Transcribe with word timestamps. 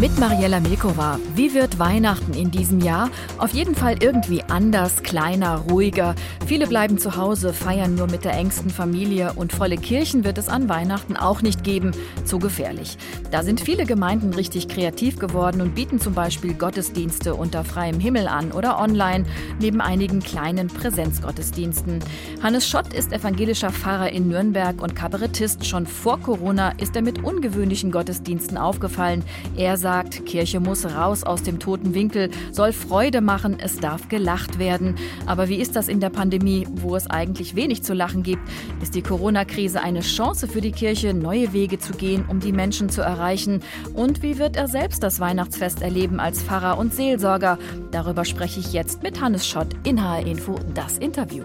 Mit 0.00 0.18
Mariella 0.20 0.60
Milkova. 0.60 1.18
Wie 1.34 1.54
wird 1.54 1.78
Weihnachten 1.78 2.34
in 2.34 2.50
diesem 2.50 2.80
Jahr? 2.80 3.08
Auf 3.38 3.52
jeden 3.52 3.74
Fall 3.74 3.96
irgendwie 4.02 4.42
anders, 4.42 5.02
kleiner, 5.02 5.56
ruhiger. 5.70 6.14
Viele 6.46 6.66
bleiben 6.66 6.98
zu 6.98 7.16
Hause, 7.16 7.54
feiern 7.54 7.94
nur 7.94 8.06
mit 8.06 8.26
der 8.26 8.34
engsten 8.34 8.68
Familie 8.68 9.32
und 9.36 9.54
volle 9.54 9.78
Kirchen 9.78 10.22
wird 10.22 10.36
es 10.36 10.50
an 10.50 10.68
Weihnachten 10.68 11.16
auch 11.16 11.40
nicht 11.40 11.64
geben. 11.64 11.92
Zu 12.26 12.38
gefährlich. 12.38 12.98
Da 13.30 13.42
sind 13.42 13.62
viele 13.62 13.86
Gemeinden 13.86 14.34
richtig 14.34 14.68
kreativ 14.68 15.18
geworden 15.18 15.62
und 15.62 15.74
bieten 15.74 15.98
zum 15.98 16.12
Beispiel 16.12 16.52
Gottesdienste 16.52 17.34
unter 17.34 17.64
freiem 17.64 17.98
Himmel 17.98 18.28
an 18.28 18.52
oder 18.52 18.78
online, 18.78 19.24
neben 19.60 19.80
einigen 19.80 20.20
kleinen 20.20 20.68
Präsenzgottesdiensten. 20.68 22.00
Hannes 22.42 22.68
Schott 22.68 22.92
ist 22.92 23.14
evangelischer 23.14 23.70
Pfarrer 23.70 24.10
in 24.10 24.28
Nürnberg 24.28 24.82
und 24.82 24.94
Kabarettist. 24.94 25.64
Schon 25.64 25.86
vor 25.86 26.20
Corona 26.20 26.72
ist 26.72 26.94
er 26.96 27.02
mit 27.02 27.24
ungewöhnlichen 27.24 27.90
Gottesdiensten 27.90 28.58
aufgefallen. 28.58 29.24
Er 29.56 29.75
sagt, 29.76 30.26
Kirche 30.26 30.60
muss 30.60 30.84
raus 30.84 31.24
aus 31.24 31.42
dem 31.42 31.58
toten 31.58 31.94
Winkel, 31.94 32.30
soll 32.52 32.72
Freude 32.72 33.20
machen, 33.20 33.58
es 33.58 33.78
darf 33.78 34.08
gelacht 34.08 34.58
werden. 34.58 34.96
Aber 35.26 35.48
wie 35.48 35.56
ist 35.56 35.76
das 35.76 35.88
in 35.88 36.00
der 36.00 36.10
Pandemie, 36.10 36.66
wo 36.70 36.96
es 36.96 37.08
eigentlich 37.08 37.54
wenig 37.54 37.82
zu 37.82 37.94
lachen 37.94 38.22
gibt? 38.22 38.42
Ist 38.82 38.94
die 38.94 39.02
Corona-Krise 39.02 39.80
eine 39.80 40.00
Chance 40.00 40.48
für 40.48 40.60
die 40.60 40.72
Kirche, 40.72 41.14
neue 41.14 41.52
Wege 41.52 41.78
zu 41.78 41.92
gehen, 41.92 42.24
um 42.28 42.40
die 42.40 42.52
Menschen 42.52 42.88
zu 42.88 43.02
erreichen? 43.02 43.62
Und 43.94 44.22
wie 44.22 44.38
wird 44.38 44.56
er 44.56 44.68
selbst 44.68 45.02
das 45.02 45.20
Weihnachtsfest 45.20 45.82
erleben 45.82 46.20
als 46.20 46.42
Pfarrer 46.42 46.78
und 46.78 46.94
Seelsorger? 46.94 47.58
Darüber 47.90 48.24
spreche 48.24 48.60
ich 48.60 48.72
jetzt 48.72 49.02
mit 49.02 49.20
Hannes 49.20 49.46
Schott 49.46 49.68
in 49.84 50.02
HR 50.02 50.26
Info, 50.26 50.58
das 50.74 50.98
Interview. 50.98 51.44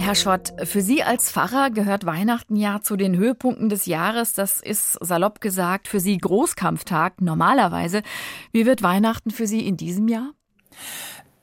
Herr 0.00 0.14
Schott, 0.14 0.54
für 0.64 0.80
Sie 0.80 1.02
als 1.02 1.30
Pfarrer 1.30 1.68
gehört 1.68 2.06
Weihnachten 2.06 2.56
ja 2.56 2.80
zu 2.80 2.96
den 2.96 3.18
Höhepunkten 3.18 3.68
des 3.68 3.84
Jahres. 3.84 4.32
Das 4.32 4.60
ist 4.60 4.94
salopp 4.94 5.42
gesagt 5.42 5.88
für 5.88 6.00
Sie 6.00 6.16
Großkampftag 6.16 7.20
normalerweise. 7.20 8.02
Wie 8.50 8.64
wird 8.64 8.82
Weihnachten 8.82 9.30
für 9.30 9.46
Sie 9.46 9.60
in 9.60 9.76
diesem 9.76 10.08
Jahr? 10.08 10.32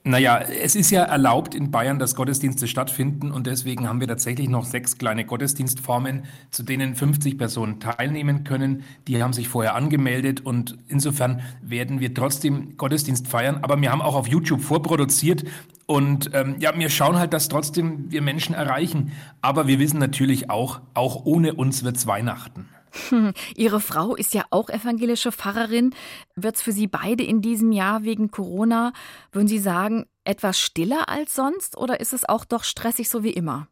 Naja, 0.08 0.38
es 0.38 0.74
ist 0.74 0.90
ja 0.90 1.02
erlaubt 1.02 1.54
in 1.54 1.70
Bayern, 1.70 1.98
dass 1.98 2.14
Gottesdienste 2.14 2.66
stattfinden 2.66 3.30
und 3.30 3.46
deswegen 3.46 3.86
haben 3.86 4.00
wir 4.00 4.08
tatsächlich 4.08 4.48
noch 4.48 4.64
sechs 4.64 4.96
kleine 4.96 5.26
Gottesdienstformen, 5.26 6.22
zu 6.50 6.62
denen 6.62 6.94
50 6.94 7.36
Personen 7.36 7.78
teilnehmen 7.78 8.42
können. 8.42 8.84
Die 9.06 9.22
haben 9.22 9.34
sich 9.34 9.48
vorher 9.48 9.74
angemeldet 9.74 10.40
und 10.40 10.78
insofern 10.88 11.42
werden 11.60 12.00
wir 12.00 12.14
trotzdem 12.14 12.78
Gottesdienst 12.78 13.28
feiern. 13.28 13.58
Aber 13.60 13.78
wir 13.82 13.92
haben 13.92 14.00
auch 14.00 14.14
auf 14.14 14.28
YouTube 14.28 14.62
vorproduziert 14.62 15.44
und 15.84 16.30
ähm, 16.32 16.56
ja, 16.58 16.72
wir 16.74 16.88
schauen 16.88 17.18
halt, 17.18 17.34
dass 17.34 17.50
trotzdem 17.50 18.10
wir 18.10 18.22
Menschen 18.22 18.54
erreichen. 18.54 19.12
Aber 19.42 19.66
wir 19.66 19.78
wissen 19.78 19.98
natürlich 19.98 20.48
auch, 20.48 20.80
auch 20.94 21.26
ohne 21.26 21.52
uns 21.52 21.84
wird's 21.84 22.06
Weihnachten. 22.06 22.66
Ihre 23.56 23.80
Frau 23.80 24.14
ist 24.14 24.34
ja 24.34 24.44
auch 24.50 24.70
evangelische 24.70 25.32
Pfarrerin. 25.32 25.94
Wird 26.36 26.56
es 26.56 26.62
für 26.62 26.72
Sie 26.72 26.86
beide 26.86 27.24
in 27.24 27.42
diesem 27.42 27.72
Jahr 27.72 28.04
wegen 28.04 28.30
Corona, 28.30 28.92
würden 29.32 29.48
Sie 29.48 29.58
sagen, 29.58 30.06
etwas 30.24 30.58
stiller 30.58 31.08
als 31.08 31.34
sonst 31.34 31.76
oder 31.76 32.00
ist 32.00 32.12
es 32.12 32.28
auch 32.28 32.44
doch 32.44 32.64
stressig 32.64 33.08
so 33.08 33.22
wie 33.22 33.32
immer? 33.32 33.68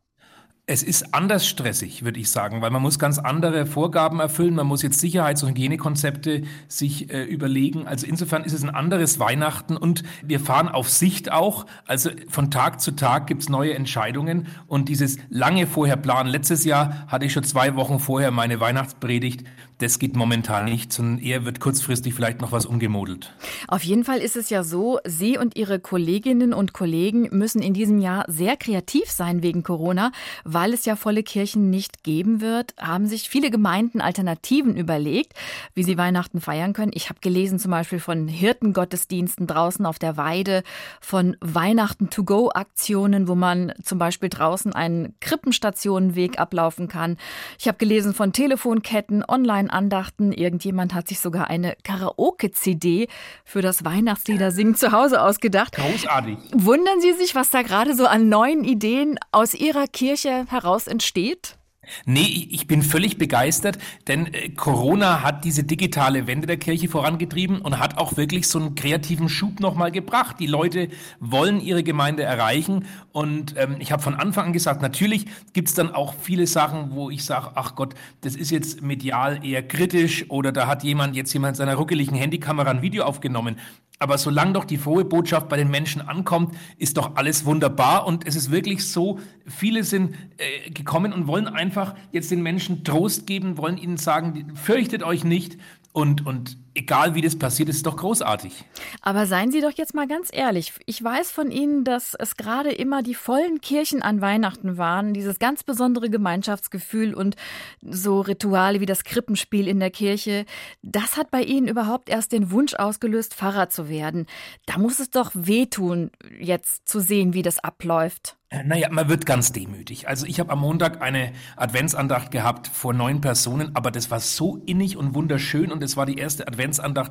Es 0.69 0.83
ist 0.83 1.15
anders 1.15 1.47
stressig, 1.47 2.05
würde 2.05 2.19
ich 2.19 2.29
sagen, 2.29 2.61
weil 2.61 2.73
man 2.73 2.83
muss 2.83 2.99
ganz 2.99 3.21
andere 3.21 3.67
Vorgaben 3.67 4.19
erfüllen. 4.19 4.57
Man 4.57 4.67
muss 4.67 4.83
jetzt 4.83 4.99
Sicherheits- 4.99 5.45
und 5.45 5.51
Hygienekonzepte 5.51 6.43
sich 6.67 7.09
äh, 7.09 7.23
überlegen. 7.23 7.87
Also 7.87 8.05
insofern 8.05 8.43
ist 8.43 8.53
es 8.53 8.65
ein 8.65 8.71
anderes 8.71 9.21
Weihnachten 9.21 9.77
und 9.77 10.03
wir 10.25 10.41
fahren 10.41 10.69
auf 10.69 10.91
Sicht 10.91 11.31
auch. 11.31 11.67
Also 11.87 12.11
von 12.29 12.51
Tag 12.51 12.81
zu 12.81 12.97
Tag 12.97 13.29
gibt's 13.29 13.49
neue 13.49 13.75
Entscheidungen 13.75 14.49
und 14.67 14.89
dieses 14.89 15.19
lange 15.29 15.69
vorher 15.69 15.97
planen. 15.97 16.29
Letztes 16.29 16.65
Jahr 16.65 17.07
hatte 17.07 17.27
ich 17.27 17.33
schon 17.33 17.45
zwei 17.45 17.77
Wochen 17.77 18.01
vorher 18.01 18.33
meine 18.33 18.59
Weihnachtspredigt 18.59 19.45
das 19.79 19.99
geht 19.99 20.17
momentan 20.17 20.65
nicht, 20.65 20.93
sondern 20.93 21.19
eher 21.19 21.45
wird 21.45 21.61
kurzfristig 21.61 22.15
vielleicht 22.15 22.41
noch 22.41 22.51
was 22.51 22.65
umgemodelt. 22.65 23.35
Auf 23.69 23.83
jeden 23.83 24.05
Fall 24.05 24.19
ist 24.19 24.37
es 24.37 24.49
ja 24.49 24.63
so, 24.63 24.99
Sie 25.05 25.37
und 25.37 25.57
Ihre 25.57 25.81
Kolleginnen 25.81 26.55
und 26.55 26.73
Kollegen 26.73 27.29
müssen 27.31 27.61
in 27.61 27.75
diesem 27.75 27.99
Jahr 27.99 28.25
sehr 28.27 28.57
kreativ 28.57 29.11
sein 29.11 29.43
wegen 29.43 29.63
Corona, 29.63 30.13
weil 30.45 30.73
es 30.73 30.87
ja 30.87 30.97
volle 30.97 31.23
Kirchen 31.23 31.69
nicht 31.69 32.05
geben 32.05 32.41
wird, 32.41 32.75
haben 32.81 33.07
sich 33.07 33.29
viele 33.29 33.51
Gemeinden 33.51 34.01
Alternativen 34.01 34.77
überlegt, 34.77 35.35
wie 35.75 35.83
sie 35.83 35.99
Weihnachten 35.99 36.41
feiern 36.41 36.73
können. 36.73 36.93
Ich 36.95 37.11
habe 37.11 37.21
gelesen 37.21 37.59
zum 37.59 37.71
Beispiel 37.71 38.01
von 38.01 38.29
Hirtengottesdiensten 38.29 39.47
draußen 39.47 39.85
auf 39.85 39.99
der 39.99 40.17
Weide, 40.17 40.63
von 41.01 41.37
Weihnachten-to-go-Aktionen, 41.41 43.29
wo 43.29 43.35
man 43.35 43.75
zum 43.83 43.99
Beispiel 43.99 44.31
draußen 44.31 44.73
einen 44.73 45.15
Krippenstationenweg 45.21 46.39
ablaufen 46.39 46.89
kann. 46.89 47.19
Ich 47.59 47.69
habe 47.69 47.77
gelesen 47.79 48.15
von 48.15 48.33
Telefonketten, 48.33 49.23
online 49.27 49.66
Andachten. 49.71 50.33
Irgendjemand 50.33 50.95
hat 50.95 51.09
sich 51.09 51.21
sogar 51.21 51.49
eine 51.49 51.77
Karaoke-CD 51.85 53.09
für 53.45 53.63
das 53.63 53.85
Weihnachtslieder-Singen 53.85 54.75
zu 54.75 54.93
Hause 54.93 55.23
ausgedacht. 55.23 55.77
Großartig. 55.77 56.39
Wundern 56.53 57.01
Sie 57.01 57.13
sich, 57.13 57.35
was 57.35 57.51
da 57.51 57.63
gerade 57.63 57.95
so 57.95 58.07
an 58.07 58.29
neuen 58.29 58.65
Ideen 58.65 59.19
aus 59.33 59.55
Ihrer 59.55 59.87
Kirche 59.87 60.47
heraus 60.49 60.87
entsteht? 60.87 61.57
Nee, 62.05 62.49
ich 62.51 62.67
bin 62.67 62.83
völlig 62.83 63.19
begeistert, 63.19 63.79
denn 64.09 64.33
äh, 64.33 64.51
Corona 64.51 65.23
hat 65.23 65.45
diese 65.45 65.65
digitale 65.65 66.27
Wende 66.27 66.47
der 66.47 66.57
Kirche 66.57 66.89
vorangetrieben 66.89 67.61
und 67.61 67.79
hat 67.79 67.99
auch 67.99 68.17
wirklich 68.17 68.49
so 68.49 68.59
einen 68.59 68.75
kreativen 68.75 69.29
Schub 69.29 69.61
nochmal 69.61 69.91
gebracht. 69.91 70.37
Die 70.41 70.47
Leute 70.47 70.89
wollen 71.21 71.61
ihre 71.61 71.83
Gemeinde 71.83 72.23
erreichen 72.23 72.87
und 73.13 73.55
ähm, 73.57 73.77
ich 73.79 73.93
habe 73.93 74.03
von 74.03 74.15
Anfang 74.15 74.47
an 74.47 74.53
gesagt, 74.53 74.83
natürlich 74.83 75.27
gibt's 75.53 75.75
dann 75.75 75.93
auch 75.93 76.15
viele 76.21 76.47
Sachen, 76.47 76.93
wo 76.93 77.11
ich 77.11 77.25
sage, 77.25 77.51
ach 77.55 77.75
Gott, 77.75 77.95
das 78.21 78.37
ist 78.37 78.51
jetzt 78.51 78.83
medial 78.83 79.45
eher 79.45 79.67
kritisch 79.67 80.31
oder 80.31 80.53
da 80.53 80.67
hat 80.67 80.85
jemand 80.85 81.17
jetzt 81.17 81.33
jemand 81.33 81.55
in 81.55 81.59
seiner 81.59 81.75
ruckeligen 81.75 82.17
Handykamera 82.17 82.71
ein 82.71 82.83
Video 82.83 83.05
aufgenommen. 83.05 83.57
Aber 83.99 84.19
solange 84.19 84.53
doch 84.53 84.65
die 84.65 84.77
frohe 84.77 85.05
Botschaft 85.05 85.49
bei 85.49 85.57
den 85.57 85.71
Menschen 85.71 86.03
ankommt, 86.03 86.55
ist 86.77 86.99
doch 86.99 87.17
alles 87.17 87.47
wunderbar. 87.47 88.07
Und 88.07 88.27
es 88.27 88.37
ist 88.37 88.51
wirklich 88.51 88.87
so, 88.87 89.21
viele 89.47 89.85
sind 89.85 90.15
äh, 90.37 90.71
gekommen 90.71 91.13
und 91.15 91.27
wollen 91.27 91.49
einfach 91.49 91.95
jetzt 92.13 92.31
den 92.31 92.43
Menschen 92.43 92.85
Trost 92.85 93.27
geben, 93.27 93.57
wollen 93.57 93.79
ihnen 93.79 93.97
sagen, 93.97 94.53
fürchtet 94.55 95.03
euch 95.03 95.25
nicht. 95.25 95.57
Und, 95.93 96.27
und 96.27 96.59
egal 96.77 97.15
wie 97.15 97.23
das 97.23 97.37
passiert, 97.39 97.69
ist 97.69 97.77
es 97.77 97.83
doch 97.83 97.97
großartig. 97.97 98.65
Aber 99.03 99.27
seien 99.27 99.51
Sie 99.51 99.61
doch 99.61 99.73
jetzt 99.73 99.95
mal 99.95 100.07
ganz 100.07 100.29
ehrlich. 100.33 100.73
Ich 100.87 101.03
weiß 101.03 101.33
von 101.33 101.51
Ihnen, 101.51 101.85
dass 101.85 102.15
es 102.15 102.37
gerade 102.37 102.71
immer 102.71 103.03
die 103.03 103.15
vollen 103.15 103.61
Kirchen 103.61 104.03
an 104.03 104.21
Weihnachten 104.21 104.77
waren, 104.77 105.15
dieses 105.15 105.39
ganz 105.39 105.65
besondere 105.65 106.11
Gemeinschaftsgefühl 106.11 107.15
und 107.15 107.37
so 107.83 108.21
Rituale 108.21 108.81
wie 108.81 108.87
das 108.87 109.05
Krippenspiel 109.05 109.67
in 109.67 109.81
der 109.81 109.91
Kirche. 109.91 110.45
Das 110.83 111.17
hat 111.17 111.31
bei 111.31 111.43
Ihnen 111.43 111.69
überhaupt 111.69 112.09
erst 112.09 112.33
den 112.33 112.51
Wunsch 112.51 112.75
ausgelöst, 112.75 113.35
Pfarrer 113.35 113.69
zu 113.69 113.89
werden. 113.89 114.27
Da 114.67 114.79
muss 114.79 114.99
es 115.01 115.11
doch 115.11 115.31
wehtun, 115.35 116.11
jetzt 116.39 116.89
zu 116.89 117.01
sehen, 117.01 117.33
wie 117.33 117.43
das 117.43 117.59
abläuft. 117.59 118.37
Äh, 118.49 118.63
naja, 118.63 118.89
man 118.91 119.09
wird 119.09 119.27
ganz 119.27 119.51
demütig. 119.51 120.09
Also 120.09 120.25
ich 120.25 120.39
habe 120.39 120.53
am 120.53 120.61
Montag 120.61 121.03
eine 121.03 121.33
Adventsandacht 121.57 122.31
gehabt 122.31 122.69
vor 122.69 122.95
neun 122.95 123.21
Personen, 123.21 123.75
aber 123.75 123.91
das 123.91 124.11
war 124.11 124.21
so 124.21 124.63
innig 124.67 124.97
und 124.97 125.15
wunderschön 125.15 125.73
und 125.73 125.83
es 125.83 125.97
war 125.97 126.07
die 126.07 126.17
erste 126.17 126.47
Adventsandacht, 126.47 126.66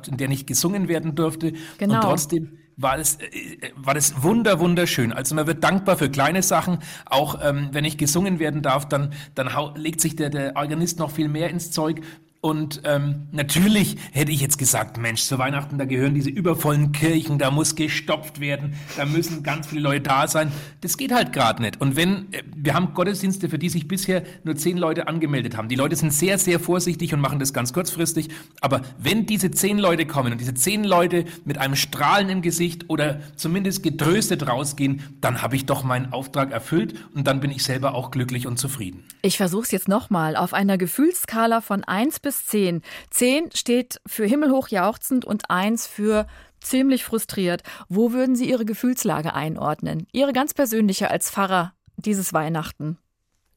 in 0.08 0.16
der 0.16 0.28
nicht 0.28 0.46
gesungen 0.46 0.88
werden 0.88 1.14
durfte. 1.14 1.52
Genau. 1.78 1.94
Und 1.94 2.00
trotzdem 2.02 2.58
war 2.76 2.98
es, 2.98 3.16
äh, 3.16 3.70
war 3.76 3.94
das 3.94 4.22
wunder, 4.22 4.60
wunderschön. 4.60 5.12
Also 5.12 5.34
man 5.34 5.46
wird 5.46 5.64
dankbar 5.64 5.96
für 5.96 6.10
kleine 6.10 6.42
Sachen. 6.42 6.78
Auch 7.06 7.40
ähm, 7.42 7.70
wenn 7.72 7.84
ich 7.84 7.98
gesungen 7.98 8.38
werden 8.38 8.62
darf, 8.62 8.86
dann, 8.86 9.12
dann 9.34 9.48
legt 9.74 10.00
sich 10.00 10.16
der, 10.16 10.30
der 10.30 10.56
Organist 10.56 10.98
noch 10.98 11.10
viel 11.10 11.28
mehr 11.28 11.50
ins 11.50 11.70
Zeug. 11.70 12.02
Und 12.40 12.82
ähm, 12.84 13.26
natürlich 13.32 13.96
hätte 14.12 14.30
ich 14.30 14.40
jetzt 14.40 14.58
gesagt, 14.58 14.98
Mensch, 14.98 15.22
zu 15.22 15.38
Weihnachten, 15.38 15.78
da 15.78 15.84
gehören 15.84 16.14
diese 16.14 16.30
übervollen 16.30 16.92
Kirchen, 16.92 17.38
da 17.38 17.50
muss 17.50 17.74
gestopft 17.74 18.40
werden, 18.40 18.74
da 18.96 19.04
müssen 19.04 19.42
ganz 19.42 19.66
viele 19.66 19.80
Leute 19.80 20.02
da 20.02 20.28
sein. 20.28 20.52
Das 20.80 20.96
geht 20.96 21.12
halt 21.12 21.32
gerade 21.32 21.62
nicht. 21.62 21.80
Und 21.80 21.96
wenn, 21.96 22.32
äh, 22.32 22.42
wir 22.54 22.74
haben 22.74 22.94
Gottesdienste, 22.94 23.48
für 23.48 23.58
die 23.58 23.68
sich 23.68 23.88
bisher 23.88 24.22
nur 24.44 24.56
zehn 24.56 24.76
Leute 24.76 25.08
angemeldet 25.08 25.56
haben. 25.56 25.68
Die 25.68 25.74
Leute 25.74 25.96
sind 25.96 26.12
sehr, 26.12 26.38
sehr 26.38 26.60
vorsichtig 26.60 27.12
und 27.14 27.20
machen 27.20 27.38
das 27.38 27.52
ganz 27.52 27.72
kurzfristig. 27.72 28.28
Aber 28.60 28.82
wenn 28.98 29.26
diese 29.26 29.50
zehn 29.50 29.78
Leute 29.78 30.06
kommen 30.06 30.32
und 30.32 30.40
diese 30.40 30.54
zehn 30.54 30.84
Leute 30.84 31.24
mit 31.44 31.58
einem 31.58 31.74
Strahlen 31.74 32.28
im 32.28 32.42
Gesicht 32.42 32.88
oder 32.88 33.20
zumindest 33.36 33.82
getröstet 33.82 34.46
rausgehen, 34.46 35.02
dann 35.20 35.42
habe 35.42 35.56
ich 35.56 35.66
doch 35.66 35.84
meinen 35.84 36.12
Auftrag 36.12 36.52
erfüllt 36.52 36.94
und 37.14 37.26
dann 37.26 37.40
bin 37.40 37.50
ich 37.50 37.64
selber 37.64 37.94
auch 37.94 38.10
glücklich 38.10 38.46
und 38.46 38.58
zufrieden. 38.58 39.04
Ich 39.22 39.36
versuche 39.36 39.64
es 39.64 39.70
jetzt 39.70 39.88
nochmal. 39.88 40.36
Auf 40.36 40.54
einer 40.54 40.78
Gefühlsskala 40.78 41.60
von 41.60 41.84
eins 41.84 42.20
bis 42.26 42.36
bis 42.36 42.46
10. 42.46 42.82
10 43.10 43.50
steht 43.54 44.00
für 44.04 44.26
himmelhoch 44.26 44.66
jauchzend 44.66 45.24
und 45.24 45.48
1 45.48 45.86
für 45.86 46.26
ziemlich 46.60 47.04
frustriert. 47.04 47.62
Wo 47.88 48.12
würden 48.12 48.34
Sie 48.34 48.50
Ihre 48.50 48.64
Gefühlslage 48.64 49.32
einordnen? 49.32 50.08
Ihre 50.10 50.32
ganz 50.32 50.52
persönliche 50.52 51.08
als 51.08 51.30
Pfarrer 51.30 51.72
dieses 51.96 52.32
Weihnachten? 52.32 52.98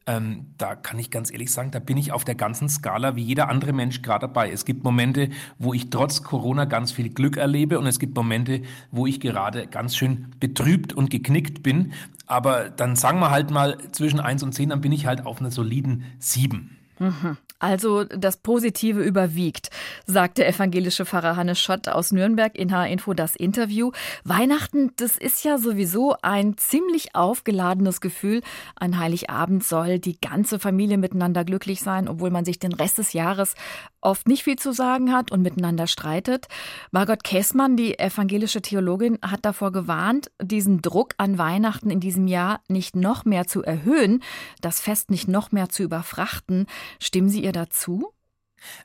ähm, 0.06 0.56
da 0.58 0.76
kann 0.76 0.98
ich 0.98 1.12
ganz 1.12 1.32
ehrlich 1.32 1.52
sagen, 1.52 1.70
da 1.70 1.78
bin 1.78 1.96
ich 1.96 2.12
auf 2.12 2.26
der 2.26 2.34
ganzen 2.34 2.68
Skala 2.68 3.16
wie 3.16 3.22
jeder 3.22 3.48
andere 3.48 3.74
Mensch 3.74 4.02
gerade 4.02 4.22
dabei. 4.22 4.50
Es 4.50 4.66
gibt 4.66 4.84
Momente, 4.84 5.30
wo 5.60 5.76
ich 5.76 5.92
trotz 5.92 6.24
Corona 6.24 6.66
ganz 6.66 6.92
viel 6.92 7.10
Glück 7.10 7.38
erlebe 7.38 7.78
und 7.78 7.86
es 7.86 8.00
gibt 8.00 8.16
Momente, 8.16 8.64
wo 8.90 9.06
ich 9.06 9.20
gerade 9.20 9.68
ganz 9.68 9.96
schön 9.96 10.32
betrübt 10.40 10.94
und 10.94 11.12
geknickt 11.12 11.62
bin. 11.62 11.94
Aber 12.26 12.72
dann 12.72 12.96
sagen 12.96 13.20
wir 13.20 13.30
halt 13.30 13.52
mal 13.52 13.78
zwischen 13.92 14.20
eins 14.20 14.42
und 14.42 14.54
zehn, 14.54 14.70
dann 14.70 14.82
bin 14.82 14.92
ich 14.92 15.06
halt 15.06 15.28
auf 15.28 15.42
einer 15.42 15.52
soliden 15.52 16.06
sieben. 16.18 16.78
Mhm. 16.98 17.38
Also 17.60 18.06
das 18.06 18.38
Positive 18.38 19.02
überwiegt, 19.02 19.70
sagt 20.06 20.38
der 20.38 20.48
evangelische 20.48 21.06
Pfarrer 21.06 21.36
Hannes 21.36 21.60
Schott 21.60 21.90
aus 21.90 22.14
Nürnberg 22.14 22.56
in 22.56 22.74
H-Info 22.74 23.14
das 23.14 23.36
Interview. 23.36 23.92
Weihnachten, 24.24 24.92
das 24.96 25.18
ist 25.18 25.44
ja 25.44 25.58
sowieso 25.58 26.16
ein 26.22 26.58
ziemlich 26.58 27.16
aufgeladenes 27.16 28.00
Gefühl. 28.00 28.42
An 28.76 28.98
Heiligabend 28.98 29.66
soll 29.66 30.00
die 30.00 30.20
ganze 30.22 30.58
Familie 30.58 30.98
miteinander 30.98 31.44
glücklich 31.44 31.82
sein, 31.82 32.08
obwohl 32.08 32.32
man 32.32 32.46
sich 32.46 32.60
den 32.60 32.72
Rest 32.72 32.98
des 32.98 33.12
Jahres 33.12 33.56
oft 34.02 34.28
nicht 34.28 34.44
viel 34.44 34.58
zu 34.58 34.72
sagen 34.72 35.12
hat 35.12 35.32
und 35.32 35.42
miteinander 35.42 35.88
streitet. 35.88 36.48
Margot 36.92 37.24
Kessmann, 37.24 37.76
die 37.76 38.00
evangelische 38.00 38.62
Theologin, 38.62 39.20
hat 39.22 39.44
davor 39.44 39.72
gewarnt, 39.72 40.32
diesen 40.42 40.82
Druck 40.82 41.14
an 41.18 41.38
Weihnachten 41.38 41.90
in 41.90 42.00
diesem 42.00 42.28
Jahr 42.28 42.62
nicht 42.70 42.96
noch 42.96 43.26
mehr 43.26 43.48
zu 43.48 43.64
erhöhen, 43.64 44.24
das 44.62 44.80
Fest 44.80 45.12
nicht 45.12 45.28
noch 45.28 45.52
mehr 45.52 45.70
zu 45.70 45.84
überfrachten. 45.84 46.66
Stimmen 47.00 47.30
Sie 47.30 47.44
ihr 47.44 47.49
dazu? 47.52 48.14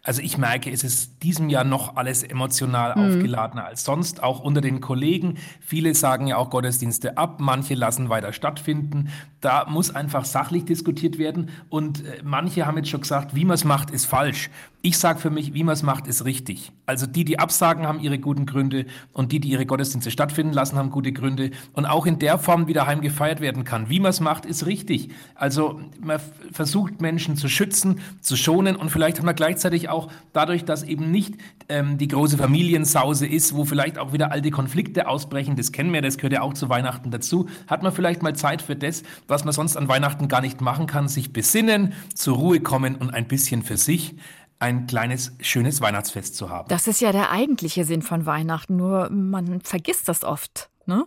Also 0.03 0.23
ich 0.23 0.39
merke, 0.39 0.71
es 0.71 0.85
ist 0.85 1.23
diesem 1.23 1.49
Jahr 1.49 1.65
noch 1.65 1.97
alles 1.97 2.23
emotional 2.23 2.95
mhm. 2.97 3.17
aufgeladener 3.17 3.65
als 3.65 3.85
sonst, 3.85 4.23
auch 4.23 4.41
unter 4.41 4.61
den 4.61 4.81
Kollegen. 4.81 5.39
Viele 5.61 5.95
sagen 5.95 6.27
ja 6.27 6.37
auch 6.37 6.51
Gottesdienste 6.51 7.19
ab, 7.19 7.41
manche 7.41 7.75
lassen 7.75 8.09
weiter 8.09 8.33
stattfinden. 8.33 9.11
Da 9.45 9.67
muss 9.69 9.95
einfach 9.95 10.25
sachlich 10.25 10.65
diskutiert 10.65 11.19
werden 11.19 11.51
und 11.69 12.03
äh, 12.03 12.23
manche 12.25 12.65
haben 12.65 12.79
jetzt 12.79 12.89
schon 12.89 13.03
gesagt, 13.03 13.35
wie 13.35 13.45
man 13.45 13.57
es 13.57 13.65
macht, 13.65 13.91
ist 13.91 14.07
falsch. 14.07 14.49
Ich 14.81 14.97
sage 14.97 15.19
für 15.19 15.29
mich, 15.29 15.53
wie 15.53 15.65
man 15.65 15.75
es 15.75 15.83
macht, 15.83 16.07
ist 16.07 16.25
richtig. 16.25 16.73
Also 16.87 17.07
die, 17.07 17.27
die 17.27 17.39
absagen, 17.39 17.87
haben 17.87 18.01
ihre 18.01 18.19
guten 18.19 18.47
Gründe 18.47 18.87
und 19.13 19.33
die, 19.33 19.41
die 19.41 19.49
ihre 19.51 19.67
Gottesdienste 19.67 20.11
stattfinden 20.11 20.55
lassen, 20.55 20.79
haben 20.79 20.91
gute 20.91 21.13
Gründe. 21.13 21.51
Und 21.75 21.85
auch 21.85 22.07
in 22.07 22.19
der 22.19 22.39
Form, 22.39 22.69
wie 22.69 22.73
daheim 22.73 23.03
gefeiert 23.03 23.41
werden 23.41 23.65
kann. 23.65 23.91
Wie 23.91 24.01
man 24.01 24.11
es 24.11 24.21
macht, 24.21 24.47
ist 24.47 24.65
richtig. 24.65 25.11
Also 25.35 25.81
man 26.01 26.21
versucht 26.53 27.03
Menschen 27.03 27.37
zu 27.37 27.49
schützen, 27.49 28.01
zu 28.23 28.37
schonen 28.37 28.77
und 28.77 28.91
vielleicht 28.91 29.19
haben 29.19 29.27
wir 29.27 29.35
gleichzeitig 29.35 29.91
auch 29.91 30.11
dadurch, 30.33 30.65
dass 30.65 30.83
eben 30.83 31.11
nicht 31.11 31.35
ähm, 31.69 31.99
die 31.99 32.09
große 32.09 32.37
Familiensause 32.39 33.27
ist, 33.27 33.55
wo 33.55 33.65
vielleicht 33.65 33.99
auch 33.99 34.13
wieder 34.13 34.33
alte 34.33 34.51
Konflikte 34.51 35.09
ausbrechen, 35.09 35.57
das 35.57 35.73
kennen 35.73 35.93
wir, 35.93 36.03
das 36.03 36.17
gehört 36.17 36.33
ja 36.33 36.43
auch 36.43 36.55
zu 36.55 36.69
Weihnachten 36.69 37.11
dazu, 37.11 37.49
hat 37.67 37.83
man 37.83 37.93
vielleicht 37.93 38.23
mal 38.23 38.35
Zeit 38.35 38.63
für 38.63 38.77
das, 38.77 39.03
was 39.29 39.45
man 39.45 39.53
sonst 39.53 39.77
an 39.77 39.89
Weihnachten 39.89 40.29
gar 40.29 40.41
nicht 40.41 40.61
machen 40.61 40.87
kann, 40.87 41.09
sich 41.09 41.33
besinnen, 41.33 41.95
zur 42.15 42.37
Ruhe 42.37 42.61
kommen 42.61 42.97
und 42.97 43.11
ein 43.11 43.27
bisschen 43.27 43.63
für 43.63 43.77
sich 43.77 44.17
ein 44.59 44.87
kleines, 44.87 45.33
schönes 45.41 45.81
Weihnachtsfest 45.81 46.37
zu 46.37 46.49
haben. 46.49 46.69
Das 46.69 46.87
ist 46.87 47.01
ja 47.01 47.13
der 47.13 47.31
eigentliche 47.31 47.85
Sinn 47.85 48.03
von 48.03 48.25
Weihnachten, 48.27 48.77
nur 48.77 49.11
man 49.11 49.61
vergisst 49.61 50.09
das 50.09 50.25
oft. 50.25 50.71
Ne? 50.87 51.07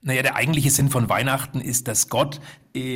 Naja, 0.00 0.22
der 0.22 0.36
eigentliche 0.36 0.70
Sinn 0.70 0.90
von 0.90 1.08
Weihnachten 1.08 1.60
ist, 1.60 1.88
dass 1.88 2.08
Gott 2.08 2.40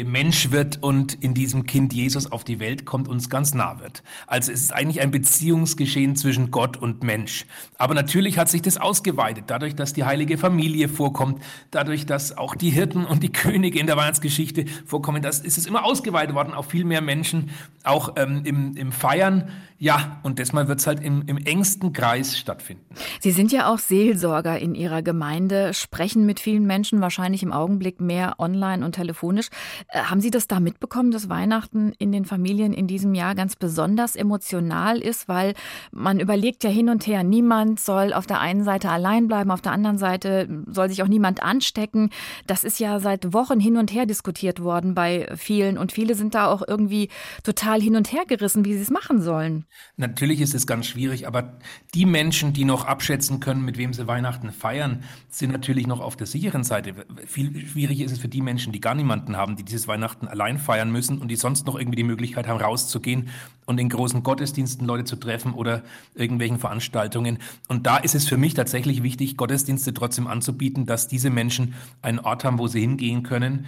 Mensch 0.05 0.50
wird 0.50 0.82
und 0.82 1.14
in 1.14 1.34
diesem 1.34 1.67
Kind 1.67 1.93
Jesus 1.93 2.31
auf 2.31 2.44
die 2.44 2.61
Welt 2.61 2.84
kommt 2.84 3.08
uns 3.08 3.29
ganz 3.29 3.55
nah 3.55 3.81
wird. 3.81 4.02
Also 4.26 4.52
es 4.52 4.61
ist 4.61 4.73
eigentlich 4.73 5.00
ein 5.00 5.11
Beziehungsgeschehen 5.11 6.17
zwischen 6.17 6.50
Gott 6.50 6.76
und 6.76 7.02
Mensch. 7.02 7.46
Aber 7.79 7.94
natürlich 7.94 8.38
hat 8.38 8.49
sich 8.49 8.62
das 8.62 8.79
ausgeweitet, 8.79 9.44
dadurch, 9.49 9.75
dass 9.75 9.93
die 9.93 10.05
heilige 10.05 10.38
Familie 10.38 10.88
vorkommt, 10.88 11.43
dadurch, 11.70 12.06
dass 12.06 12.37
auch 12.37 12.55
die 12.55 12.70
Hirten 12.70 13.05
und 13.05 13.23
die 13.23 13.32
Könige 13.32 13.79
in 13.79 13.87
der 13.87 13.96
Weihnachtsgeschichte 13.96 14.67
vorkommen, 14.87 15.23
das 15.23 15.40
ist 15.40 15.58
es 15.58 15.67
immer 15.67 15.85
ausgeweitet 15.85 16.35
worden 16.35 16.55
auf 16.55 16.67
viel 16.67 16.85
mehr 16.85 17.00
Menschen, 17.00 17.50
auch 17.85 18.14
ähm, 18.17 18.43
im, 18.44 18.76
im 18.76 18.93
Feiern. 18.93 19.50
Ja, 19.82 20.20
und 20.23 20.38
deshalb 20.38 20.69
wird 20.69 20.79
es 20.79 20.87
halt 20.87 21.02
im, 21.02 21.25
im 21.26 21.38
engsten 21.38 21.93
Kreis 21.93 22.38
stattfinden. 22.38 22.84
Sie 23.19 23.32
sind 23.32 23.50
ja 23.50 23.67
auch 23.67 23.81
Seelsorger 23.81 24.56
in 24.56 24.76
Ihrer 24.76 25.02
Gemeinde, 25.02 25.75
sprechen 25.75 26.25
mit 26.25 26.38
vielen 26.38 26.69
Menschen 26.69 27.00
wahrscheinlich 27.00 27.43
im 27.43 27.50
Augenblick 27.52 28.00
mehr 28.00 28.37
online 28.38 28.84
und 28.84 28.94
telefonisch. 28.94 29.49
Äh, 29.88 30.02
haben 30.02 30.20
Sie 30.20 30.31
das 30.31 30.46
da 30.46 30.61
mitbekommen, 30.61 31.11
dass 31.11 31.29
Weihnachten 31.29 31.94
in 31.99 32.12
den 32.12 32.26
Familien 32.26 32.73
in 32.73 32.87
diesem 32.87 33.12
Jahr 33.17 33.34
ganz 33.34 33.56
besonders 33.56 34.14
emotional 34.14 35.00
ist, 35.00 35.26
weil 35.26 35.55
man 35.90 36.20
überlegt 36.20 36.62
ja 36.62 36.70
hin 36.70 36.88
und 36.88 37.08
her, 37.08 37.25
niemand 37.25 37.81
soll 37.81 38.12
auf 38.12 38.28
der 38.28 38.38
einen 38.38 38.62
Seite 38.62 38.88
allein 38.88 39.26
bleiben, 39.26 39.50
auf 39.50 39.62
der 39.62 39.73
anderen 39.73 39.99
Seite 39.99 40.62
soll 40.69 40.90
sich 40.90 41.02
auch 41.02 41.08
niemand 41.08 41.43
anstecken. 41.43 42.11
Das 42.46 42.62
ist 42.62 42.78
ja 42.78 43.00
seit 43.00 43.32
Wochen 43.32 43.58
hin 43.58 43.76
und 43.76 43.93
her 43.93 44.06
diskutiert 44.06 44.62
worden 44.62 44.94
bei 44.94 45.28
vielen 45.35 45.76
und 45.76 45.90
viele 45.90 46.14
sind 46.14 46.37
da 46.37 46.46
auch 46.46 46.62
irgendwie 46.64 47.08
total 47.43 47.82
hin 47.82 47.96
und 47.96 48.12
her 48.12 48.23
gerissen, 48.28 48.64
wie 48.64 48.75
sie 48.75 48.82
es 48.82 48.90
machen 48.90 49.20
sollen. 49.20 49.67
Natürlich 49.96 50.40
ist 50.40 50.54
es 50.54 50.66
ganz 50.66 50.86
schwierig, 50.86 51.26
aber 51.26 51.58
die 51.94 52.06
Menschen, 52.06 52.52
die 52.52 52.64
noch 52.64 52.86
abschätzen 52.86 53.40
können, 53.40 53.62
mit 53.62 53.76
wem 53.76 53.92
sie 53.92 54.06
Weihnachten 54.06 54.50
feiern, 54.50 55.04
sind 55.28 55.52
natürlich 55.52 55.86
noch 55.86 56.00
auf 56.00 56.16
der 56.16 56.26
sicheren 56.26 56.64
Seite. 56.64 56.94
Viel 57.26 57.66
schwieriger 57.66 58.04
ist 58.04 58.12
es 58.12 58.19
für 58.19 58.28
die 58.28 58.40
Menschen, 58.40 58.72
die 58.72 58.80
gar 58.80 58.94
niemanden 58.94 59.36
haben, 59.36 59.56
die 59.56 59.64
dieses 59.64 59.86
Weihnachten 59.88 60.28
allein 60.28 60.58
feiern 60.58 60.90
müssen 60.90 61.19
und 61.19 61.28
die 61.28 61.36
sonst 61.36 61.66
noch 61.66 61.78
irgendwie 61.78 61.96
die 61.96 62.04
Möglichkeit 62.04 62.48
haben, 62.48 62.60
rauszugehen 62.60 63.28
und 63.66 63.78
in 63.78 63.90
großen 63.90 64.22
Gottesdiensten 64.22 64.86
Leute 64.86 65.04
zu 65.04 65.16
treffen 65.16 65.52
oder 65.52 65.82
irgendwelchen 66.14 66.58
Veranstaltungen. 66.58 67.38
Und 67.68 67.86
da 67.86 67.98
ist 67.98 68.14
es 68.14 68.26
für 68.26 68.38
mich 68.38 68.54
tatsächlich 68.54 69.02
wichtig, 69.02 69.36
Gottesdienste 69.36 69.92
trotzdem 69.92 70.26
anzubieten, 70.26 70.86
dass 70.86 71.06
diese 71.06 71.28
Menschen 71.28 71.75
einen 72.00 72.18
Ort 72.18 72.44
haben, 72.44 72.58
wo 72.58 72.66
sie 72.66 72.80
hingehen 72.80 73.22
können, 73.22 73.66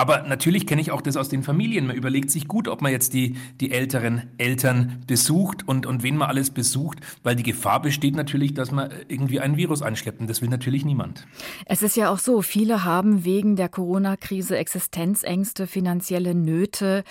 aber 0.00 0.22
natürlich 0.22 0.66
kenne 0.66 0.80
ich 0.80 0.92
auch 0.92 1.02
das 1.02 1.18
aus 1.18 1.28
den 1.28 1.42
Familien. 1.42 1.86
Man 1.86 1.94
überlegt 1.94 2.30
sich 2.30 2.48
gut, 2.48 2.68
ob 2.68 2.80
man 2.80 2.90
jetzt 2.90 3.12
die, 3.12 3.36
die 3.60 3.70
älteren 3.70 4.30
Eltern 4.38 5.02
besucht 5.06 5.68
und, 5.68 5.84
und 5.84 6.02
wen 6.02 6.16
man 6.16 6.30
alles 6.30 6.48
besucht, 6.48 7.00
weil 7.22 7.36
die 7.36 7.42
Gefahr 7.42 7.82
besteht 7.82 8.16
natürlich, 8.16 8.54
dass 8.54 8.70
man 8.70 8.90
irgendwie 9.08 9.40
ein 9.40 9.58
Virus 9.58 9.82
einschleppt. 9.82 10.18
Und 10.18 10.30
das 10.30 10.40
will 10.40 10.48
natürlich 10.48 10.86
niemand. 10.86 11.26
Es 11.66 11.82
ist 11.82 11.98
ja 11.98 12.08
auch 12.10 12.18
so, 12.18 12.40
viele 12.40 12.84
haben 12.84 13.26
wegen 13.26 13.56
der 13.56 13.68
Corona-Krise 13.68 14.56
Existenzängste, 14.56 15.66
finanzielle 15.66 16.34
Nöte, 16.34 17.04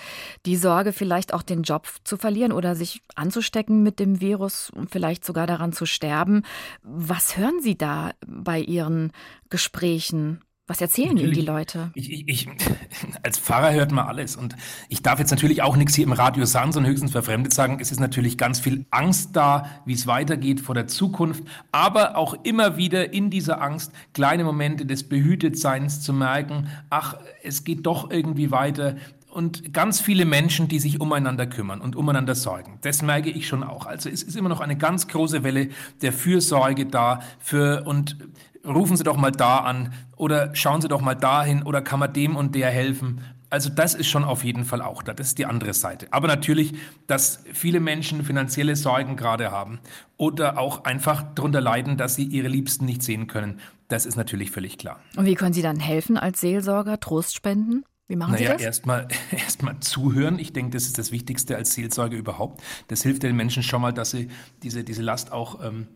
die 0.44 0.56
Sorge, 0.56 0.92
vielleicht 0.92 1.32
auch 1.32 1.42
den 1.42 1.62
Job 1.62 1.86
zu 2.02 2.16
verlieren 2.16 2.50
oder 2.50 2.74
sich 2.74 3.02
anzustecken 3.14 3.84
mit 3.84 4.00
dem 4.00 4.20
Virus 4.20 4.68
und 4.68 4.90
vielleicht 4.90 5.24
sogar 5.24 5.46
daran 5.46 5.72
zu 5.72 5.86
sterben. 5.86 6.42
Was 6.82 7.36
hören 7.36 7.60
Sie 7.62 7.78
da 7.78 8.10
bei 8.26 8.58
Ihren 8.58 9.12
Gesprächen? 9.48 10.40
Was 10.70 10.80
erzählen 10.80 11.16
Ihnen 11.16 11.32
die 11.32 11.40
Leute? 11.40 11.90
Ich, 11.94 12.12
ich, 12.12 12.28
ich, 12.28 12.48
als 13.24 13.40
Pfarrer 13.40 13.72
hört 13.72 13.90
man 13.90 14.06
alles. 14.06 14.36
Und 14.36 14.54
ich 14.88 15.02
darf 15.02 15.18
jetzt 15.18 15.32
natürlich 15.32 15.62
auch 15.62 15.74
nichts 15.74 15.96
hier 15.96 16.04
im 16.04 16.12
Radio 16.12 16.44
sagen, 16.44 16.70
sondern 16.70 16.92
höchstens 16.92 17.10
verfremdet 17.10 17.52
sagen, 17.52 17.78
es 17.80 17.90
ist 17.90 17.98
natürlich 17.98 18.38
ganz 18.38 18.60
viel 18.60 18.86
Angst 18.92 19.30
da, 19.34 19.68
wie 19.84 19.94
es 19.94 20.06
weitergeht 20.06 20.60
vor 20.60 20.76
der 20.76 20.86
Zukunft. 20.86 21.42
Aber 21.72 22.16
auch 22.16 22.34
immer 22.44 22.76
wieder 22.76 23.12
in 23.12 23.30
dieser 23.30 23.60
Angst 23.60 23.90
kleine 24.14 24.44
Momente 24.44 24.86
des 24.86 25.08
Behütetseins 25.08 26.02
zu 26.02 26.12
merken, 26.12 26.68
ach, 26.88 27.16
es 27.42 27.64
geht 27.64 27.84
doch 27.84 28.08
irgendwie 28.08 28.52
weiter 28.52 28.94
und 29.28 29.72
ganz 29.72 30.00
viele 30.00 30.24
Menschen, 30.24 30.68
die 30.68 30.78
sich 30.78 31.00
umeinander 31.00 31.46
kümmern 31.46 31.80
und 31.80 31.96
umeinander 31.96 32.34
sorgen. 32.34 32.78
Das 32.82 33.02
merke 33.02 33.30
ich 33.30 33.46
schon 33.46 33.62
auch. 33.62 33.86
Also 33.86 34.08
es 34.08 34.22
ist 34.22 34.36
immer 34.36 34.48
noch 34.48 34.60
eine 34.60 34.76
ganz 34.76 35.08
große 35.08 35.42
Welle 35.42 35.68
der 36.02 36.12
Fürsorge 36.12 36.86
da 36.86 37.20
für 37.38 37.84
und 37.86 38.16
rufen 38.64 38.96
Sie 38.96 39.04
doch 39.04 39.16
mal 39.16 39.32
da 39.32 39.58
an 39.58 39.92
oder 40.16 40.54
schauen 40.54 40.80
Sie 40.80 40.88
doch 40.88 41.00
mal 41.00 41.14
dahin 41.14 41.62
oder 41.62 41.82
kann 41.82 42.00
man 42.00 42.12
dem 42.12 42.36
und 42.36 42.54
der 42.54 42.70
helfen. 42.70 43.20
Also 43.50 43.68
das 43.68 43.94
ist 43.94 44.06
schon 44.06 44.22
auf 44.22 44.44
jeden 44.44 44.64
Fall 44.64 44.80
auch 44.80 45.02
da. 45.02 45.12
Das 45.12 45.28
ist 45.28 45.38
die 45.38 45.46
andere 45.46 45.74
Seite. 45.74 46.06
Aber 46.12 46.28
natürlich, 46.28 46.72
dass 47.08 47.42
viele 47.52 47.80
Menschen 47.80 48.24
finanzielle 48.24 48.76
Sorgen 48.76 49.16
gerade 49.16 49.50
haben 49.50 49.80
oder 50.16 50.56
auch 50.56 50.84
einfach 50.84 51.24
darunter 51.34 51.60
leiden, 51.60 51.96
dass 51.96 52.14
sie 52.14 52.24
ihre 52.24 52.46
Liebsten 52.46 52.84
nicht 52.84 53.02
sehen 53.02 53.26
können. 53.26 53.58
Das 53.88 54.06
ist 54.06 54.14
natürlich 54.14 54.52
völlig 54.52 54.78
klar. 54.78 55.00
Und 55.16 55.26
wie 55.26 55.34
können 55.34 55.52
Sie 55.52 55.62
dann 55.62 55.80
helfen 55.80 56.16
als 56.16 56.40
Seelsorger, 56.40 57.00
Trost 57.00 57.34
spenden? 57.34 57.84
Wie 58.06 58.14
machen 58.14 58.34
naja, 58.34 58.50
Sie 58.50 58.52
das? 58.52 58.62
Erstmal 58.62 59.08
erst 59.32 59.62
zuhören. 59.80 60.38
Ich 60.38 60.52
denke, 60.52 60.70
das 60.70 60.84
ist 60.84 60.98
das 60.98 61.10
Wichtigste 61.10 61.56
als 61.56 61.74
Seelsorger 61.74 62.16
überhaupt. 62.16 62.62
Das 62.86 63.02
hilft 63.02 63.24
den 63.24 63.34
Menschen 63.34 63.64
schon 63.64 63.82
mal, 63.82 63.92
dass 63.92 64.12
sie 64.12 64.28
diese, 64.62 64.84
diese 64.84 65.02
Last 65.02 65.32
auch 65.32 65.64
ähm, 65.64 65.88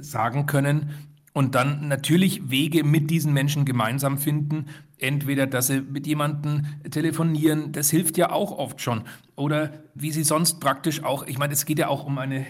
sagen 0.00 0.44
können. 0.44 0.90
Und 1.32 1.54
dann 1.54 1.86
natürlich 1.86 2.50
Wege 2.50 2.82
mit 2.82 3.10
diesen 3.10 3.32
Menschen 3.32 3.64
gemeinsam 3.64 4.18
finden. 4.18 4.66
Entweder, 4.98 5.46
dass 5.46 5.68
sie 5.68 5.80
mit 5.80 6.06
jemandem 6.06 6.66
telefonieren, 6.90 7.72
das 7.72 7.90
hilft 7.90 8.18
ja 8.18 8.32
auch 8.32 8.52
oft 8.52 8.80
schon. 8.80 9.02
Oder 9.36 9.84
wie 9.94 10.10
sie 10.10 10.24
sonst 10.24 10.60
praktisch 10.60 11.04
auch, 11.04 11.26
ich 11.26 11.38
meine, 11.38 11.52
es 11.52 11.64
geht 11.64 11.78
ja 11.78 11.88
auch 11.88 12.04
um 12.04 12.18
eine 12.18 12.46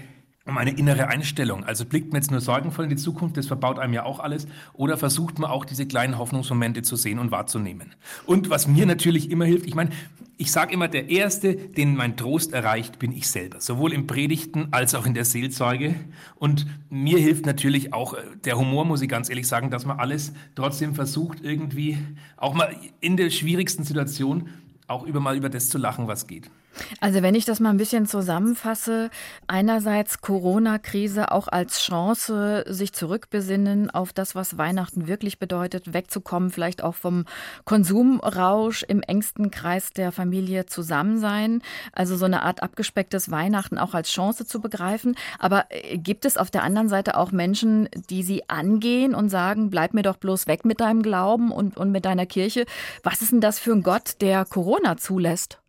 um 0.47 0.57
eine 0.57 0.71
innere 0.71 1.09
Einstellung. 1.09 1.65
Also 1.65 1.85
blickt 1.85 2.13
man 2.13 2.21
jetzt 2.21 2.31
nur 2.31 2.41
sorgenvoll 2.41 2.85
in 2.85 2.91
die 2.91 2.97
Zukunft, 2.97 3.37
das 3.37 3.47
verbaut 3.47 3.79
einem 3.79 3.93
ja 3.93 4.05
auch 4.05 4.21
alles, 4.21 4.47
oder 4.73 4.97
versucht 4.97 5.39
man 5.39 5.51
auch 5.51 5.65
diese 5.65 5.87
kleinen 5.87 6.19
Hoffnungsmomente 6.19 6.83
zu 6.83 6.97
sehen 6.97 7.19
und 7.19 7.31
wahrzunehmen. 7.31 7.95
Und 8.27 8.51
was 8.51 8.67
mir 8.67 8.87
natürlich 8.87 9.31
immer 9.31 9.45
hilft, 9.45 9.67
ich 9.67 9.75
meine, 9.75 9.91
ich 10.39 10.53
sage 10.53 10.73
immer, 10.73 10.89
der 10.89 11.11
Erste, 11.11 11.55
den 11.55 11.95
mein 11.95 12.17
Trost 12.17 12.55
erreicht, 12.55 12.99
bin 12.99 13.13
ich 13.13 13.29
selber, 13.29 13.61
sowohl 13.61 13.93
im 13.93 14.07
Predigten 14.07 14.69
als 14.71 14.95
auch 14.95 15.05
in 15.05 15.13
der 15.13 15.27
Seelsorge. 15.27 15.95
Und 16.37 16.67
mir 16.89 17.19
hilft 17.19 17.45
natürlich 17.45 17.93
auch 17.93 18.15
äh, 18.15 18.23
der 18.45 18.57
Humor, 18.57 18.87
muss 18.87 19.03
ich 19.03 19.09
ganz 19.11 19.29
ehrlich 19.29 19.47
sagen, 19.47 19.71
dass 19.71 19.85
man 19.85 19.99
alles 19.99 20.33
trotzdem 20.55 20.95
versucht, 20.95 21.43
irgendwie 21.43 21.99
auch 22.39 22.55
mal 22.55 22.75
in 23.01 23.19
der 23.19 23.29
schwierigsten 23.29 23.85
Situation 23.85 24.49
auch 24.87 25.05
über 25.05 25.21
mal 25.21 25.37
über 25.37 25.51
das 25.51 25.69
zu 25.69 25.77
lachen, 25.77 26.09
was 26.09 26.27
geht. 26.27 26.51
Also 27.01 27.23
wenn 27.23 27.35
ich 27.35 27.45
das 27.45 27.61
mal 27.61 27.71
ein 27.71 27.77
bisschen 27.77 28.07
zusammenfasse, 28.07 29.11
einerseits 29.47 30.21
Corona-Krise 30.21 31.33
auch 31.33 31.49
als 31.49 31.81
Chance, 31.81 32.65
sich 32.69 32.93
zurückbesinnen 32.93 33.91
auf 33.91 34.13
das, 34.13 34.35
was 34.35 34.59
Weihnachten 34.59 35.07
wirklich 35.07 35.39
bedeutet, 35.39 35.93
wegzukommen, 35.93 36.51
vielleicht 36.51 36.83
auch 36.83 36.95
vom 36.95 37.25
Konsumrausch 37.65 38.85
im 38.85 39.03
engsten 39.03 39.51
Kreis 39.51 39.91
der 39.91 40.13
Familie 40.13 40.67
zusammen 40.67 41.19
sein. 41.19 41.63
Also 41.93 42.17
so 42.17 42.25
eine 42.25 42.43
Art 42.43 42.63
abgespecktes 42.63 43.31
Weihnachten 43.31 43.79
auch 43.79 43.95
als 43.95 44.11
Chance 44.11 44.47
zu 44.47 44.61
begreifen. 44.61 45.17
Aber 45.39 45.67
äh, 45.71 45.99
gibt 45.99 46.25
es 46.25 46.37
auf 46.37 46.51
der 46.51 46.63
anderen 46.63 46.89
Seite 46.89 47.17
auch 47.17 47.33
Menschen, 47.33 47.89
die 48.11 48.23
sie 48.23 48.49
angehen 48.49 49.15
und 49.15 49.29
sagen, 49.29 49.71
bleib 49.71 49.95
mir 49.95 50.03
doch 50.03 50.17
bloß 50.17 50.47
weg 50.47 50.65
mit 50.65 50.81
deinem 50.81 51.03
Glauben 51.03 51.51
und, 51.53 51.77
und 51.77 51.91
mit 51.91 52.05
deiner 52.05 52.27
Kirche? 52.27 52.65
Was 53.03 53.23
ist 53.23 53.33
denn 53.33 53.41
das 53.41 53.59
für 53.59 53.73
ein 53.73 53.83
Gott, 53.83 54.21
der 54.21 54.45
Corona 54.45 54.97
zulässt? 54.97 55.60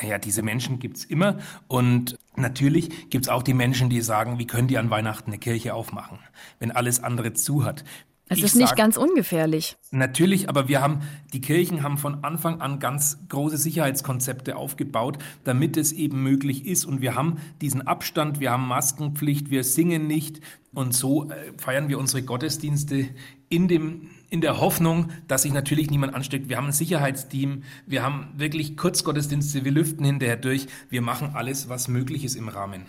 Naja, 0.00 0.18
diese 0.18 0.42
Menschen 0.42 0.78
gibt's 0.78 1.04
immer 1.04 1.38
und 1.66 2.16
natürlich 2.36 3.10
gibt's 3.10 3.28
auch 3.28 3.42
die 3.42 3.54
Menschen, 3.54 3.90
die 3.90 4.00
sagen, 4.00 4.38
wie 4.38 4.46
können 4.46 4.68
die 4.68 4.78
an 4.78 4.90
Weihnachten 4.90 5.30
eine 5.30 5.38
Kirche 5.38 5.74
aufmachen, 5.74 6.18
wenn 6.58 6.70
alles 6.70 7.02
andere 7.02 7.32
zu 7.32 7.64
hat. 7.64 7.84
Es 8.28 8.42
ist 8.42 8.56
nicht 8.56 8.68
sag, 8.68 8.76
ganz 8.76 8.96
ungefährlich. 8.96 9.76
Natürlich, 9.90 10.48
aber 10.48 10.68
wir 10.68 10.80
haben, 10.80 11.00
die 11.32 11.40
Kirchen 11.40 11.82
haben 11.82 11.98
von 11.98 12.24
Anfang 12.24 12.60
an 12.60 12.78
ganz 12.78 13.18
große 13.28 13.56
Sicherheitskonzepte 13.56 14.56
aufgebaut, 14.56 15.18
damit 15.44 15.76
es 15.76 15.92
eben 15.92 16.22
möglich 16.22 16.66
ist. 16.66 16.84
Und 16.84 17.00
wir 17.00 17.14
haben 17.14 17.38
diesen 17.60 17.86
Abstand, 17.86 18.40
wir 18.40 18.50
haben 18.50 18.66
Maskenpflicht, 18.68 19.50
wir 19.50 19.64
singen 19.64 20.06
nicht. 20.06 20.40
Und 20.74 20.94
so 20.94 21.30
äh, 21.30 21.52
feiern 21.56 21.88
wir 21.88 21.98
unsere 21.98 22.22
Gottesdienste 22.22 23.08
in 23.48 23.68
dem 23.68 24.10
in 24.30 24.42
der 24.42 24.60
Hoffnung, 24.60 25.10
dass 25.26 25.42
sich 25.42 25.52
natürlich 25.52 25.90
niemand 25.90 26.14
ansteckt. 26.14 26.48
Wir 26.50 26.58
haben 26.58 26.66
ein 26.66 26.72
Sicherheitsteam, 26.72 27.62
wir 27.86 28.02
haben 28.02 28.28
wirklich 28.36 28.76
Kurzgottesdienste, 28.76 29.64
wir 29.64 29.72
lüften 29.72 30.04
hinterher 30.04 30.36
durch, 30.36 30.66
wir 30.90 31.00
machen 31.00 31.30
alles, 31.34 31.68
was 31.70 31.88
möglich 31.88 32.24
ist 32.24 32.36
im 32.36 32.48
Rahmen. 32.48 32.82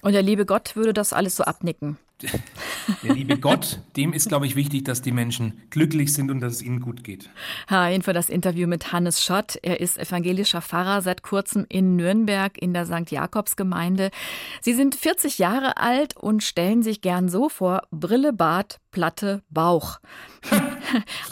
Und 0.00 0.12
der 0.12 0.22
liebe 0.22 0.46
Gott 0.46 0.74
würde 0.76 0.94
das 0.94 1.12
alles 1.12 1.36
so 1.36 1.44
abnicken. 1.44 1.98
Der 3.02 3.14
liebe 3.14 3.38
Gott, 3.38 3.80
dem 3.96 4.14
ist, 4.14 4.28
glaube 4.28 4.46
ich, 4.46 4.56
wichtig, 4.56 4.84
dass 4.84 5.02
die 5.02 5.12
Menschen 5.12 5.60
glücklich 5.68 6.14
sind 6.14 6.30
und 6.30 6.40
dass 6.40 6.54
es 6.54 6.62
ihnen 6.62 6.80
gut 6.80 7.04
geht. 7.04 7.28
Hein 7.68 8.00
für 8.00 8.14
das 8.14 8.30
Interview 8.30 8.66
mit 8.66 8.90
Hannes 8.92 9.22
Schott. 9.22 9.58
Er 9.62 9.80
ist 9.80 9.98
evangelischer 9.98 10.62
Pfarrer 10.62 11.02
seit 11.02 11.22
kurzem 11.22 11.66
in 11.68 11.96
Nürnberg 11.96 12.56
in 12.56 12.72
der 12.72 12.86
St. 12.86 13.10
Jakobsgemeinde. 13.10 14.10
Sie 14.62 14.72
sind 14.72 14.94
40 14.94 15.38
Jahre 15.38 15.76
alt 15.76 16.16
und 16.16 16.42
stellen 16.42 16.82
sich 16.82 17.02
gern 17.02 17.28
so 17.28 17.50
vor: 17.50 17.82
Brille, 17.90 18.32
Bart, 18.32 18.80
Platte, 18.96 19.42
Bauch. 19.50 19.98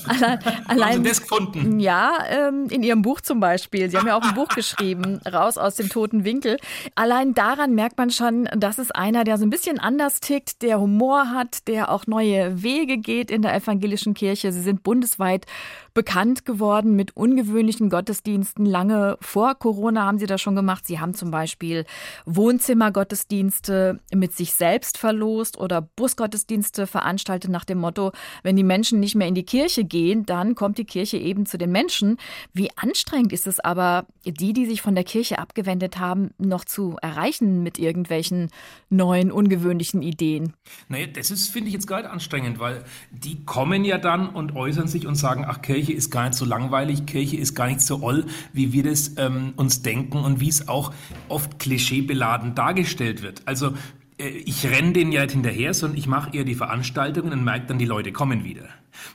allein, 0.06 0.38
allein, 0.66 0.92
Haben 0.96 1.04
Sie 1.04 1.08
das 1.08 1.22
gefunden? 1.22 1.80
Ja, 1.80 2.18
ähm, 2.28 2.66
in 2.68 2.82
Ihrem 2.82 3.00
Buch 3.00 3.22
zum 3.22 3.40
Beispiel. 3.40 3.88
Sie 3.88 3.96
haben 3.96 4.06
ja 4.06 4.18
auch 4.18 4.22
ein 4.22 4.34
Buch 4.34 4.48
geschrieben, 4.48 5.18
Raus 5.26 5.56
aus 5.56 5.76
dem 5.76 5.88
toten 5.88 6.24
Winkel. 6.24 6.58
Allein 6.94 7.32
daran 7.32 7.74
merkt 7.74 7.96
man 7.96 8.10
schon, 8.10 8.50
das 8.54 8.78
ist 8.78 8.94
einer, 8.94 9.24
der 9.24 9.38
so 9.38 9.46
ein 9.46 9.50
bisschen 9.50 9.78
anders 9.78 10.20
tickt, 10.20 10.60
der 10.60 10.73
Humor 10.80 11.30
hat, 11.30 11.68
der 11.68 11.90
auch 11.90 12.06
neue 12.06 12.62
Wege 12.62 12.98
geht 12.98 13.30
in 13.30 13.42
der 13.42 13.54
evangelischen 13.54 14.14
Kirche. 14.14 14.52
Sie 14.52 14.60
sind 14.62 14.82
bundesweit 14.82 15.46
bekannt 15.94 16.44
geworden 16.44 16.96
mit 16.96 17.16
ungewöhnlichen 17.16 17.88
Gottesdiensten. 17.88 18.66
Lange 18.66 19.16
vor 19.20 19.54
Corona 19.54 20.04
haben 20.04 20.18
Sie 20.18 20.26
das 20.26 20.40
schon 20.40 20.56
gemacht. 20.56 20.86
Sie 20.86 21.00
haben 21.00 21.14
zum 21.14 21.30
Beispiel 21.30 21.86
Wohnzimmergottesdienste 22.26 24.00
mit 24.12 24.36
sich 24.36 24.52
selbst 24.52 24.98
verlost 24.98 25.56
oder 25.58 25.80
Busgottesdienste 25.80 26.86
veranstaltet 26.86 27.50
nach 27.50 27.64
dem 27.64 27.78
Motto, 27.78 28.12
wenn 28.42 28.56
die 28.56 28.64
Menschen 28.64 29.00
nicht 29.00 29.14
mehr 29.14 29.28
in 29.28 29.34
die 29.34 29.44
Kirche 29.44 29.84
gehen, 29.84 30.26
dann 30.26 30.54
kommt 30.54 30.78
die 30.78 30.84
Kirche 30.84 31.16
eben 31.16 31.46
zu 31.46 31.58
den 31.58 31.70
Menschen. 31.70 32.18
Wie 32.52 32.70
anstrengend 32.76 33.32
ist 33.32 33.46
es 33.46 33.60
aber, 33.60 34.06
die, 34.24 34.52
die 34.52 34.66
sich 34.66 34.82
von 34.82 34.94
der 34.94 35.04
Kirche 35.04 35.38
abgewendet 35.38 35.98
haben, 35.98 36.30
noch 36.38 36.64
zu 36.64 36.96
erreichen 37.00 37.62
mit 37.62 37.78
irgendwelchen 37.78 38.50
neuen, 38.90 39.30
ungewöhnlichen 39.30 40.02
Ideen? 40.02 40.54
Naja, 40.88 41.06
das 41.06 41.30
ist, 41.30 41.48
finde 41.50 41.68
ich, 41.68 41.74
jetzt 41.74 41.88
nicht 41.88 42.04
anstrengend, 42.04 42.58
weil 42.58 42.84
die 43.12 43.44
kommen 43.44 43.84
ja 43.84 43.98
dann 43.98 44.28
und 44.28 44.56
äußern 44.56 44.88
sich 44.88 45.06
und 45.06 45.14
sagen, 45.14 45.44
ach, 45.46 45.62
Kirche 45.62 45.83
ist 45.92 46.10
gar 46.10 46.24
nicht 46.24 46.34
so 46.34 46.44
langweilig, 46.44 47.06
Kirche 47.06 47.36
ist 47.36 47.54
gar 47.54 47.66
nicht 47.66 47.80
so 47.80 48.02
oll, 48.02 48.24
wie 48.52 48.72
wir 48.72 48.82
das 48.82 49.12
ähm, 49.16 49.52
uns 49.56 49.82
denken 49.82 50.18
und 50.18 50.40
wie 50.40 50.48
es 50.48 50.68
auch 50.68 50.92
oft 51.28 51.58
klischeebeladen 51.58 52.54
dargestellt 52.54 53.22
wird. 53.22 53.42
Also 53.44 53.74
äh, 54.18 54.28
ich 54.28 54.66
renne 54.66 54.92
denen 54.92 55.12
ja 55.12 55.22
nicht 55.22 55.32
hinterher, 55.32 55.74
sondern 55.74 55.98
ich 55.98 56.06
mache 56.06 56.36
eher 56.36 56.44
die 56.44 56.54
Veranstaltungen 56.54 57.32
und 57.32 57.44
merke 57.44 57.66
dann, 57.66 57.78
die 57.78 57.84
Leute 57.84 58.12
kommen 58.12 58.44
wieder. 58.44 58.68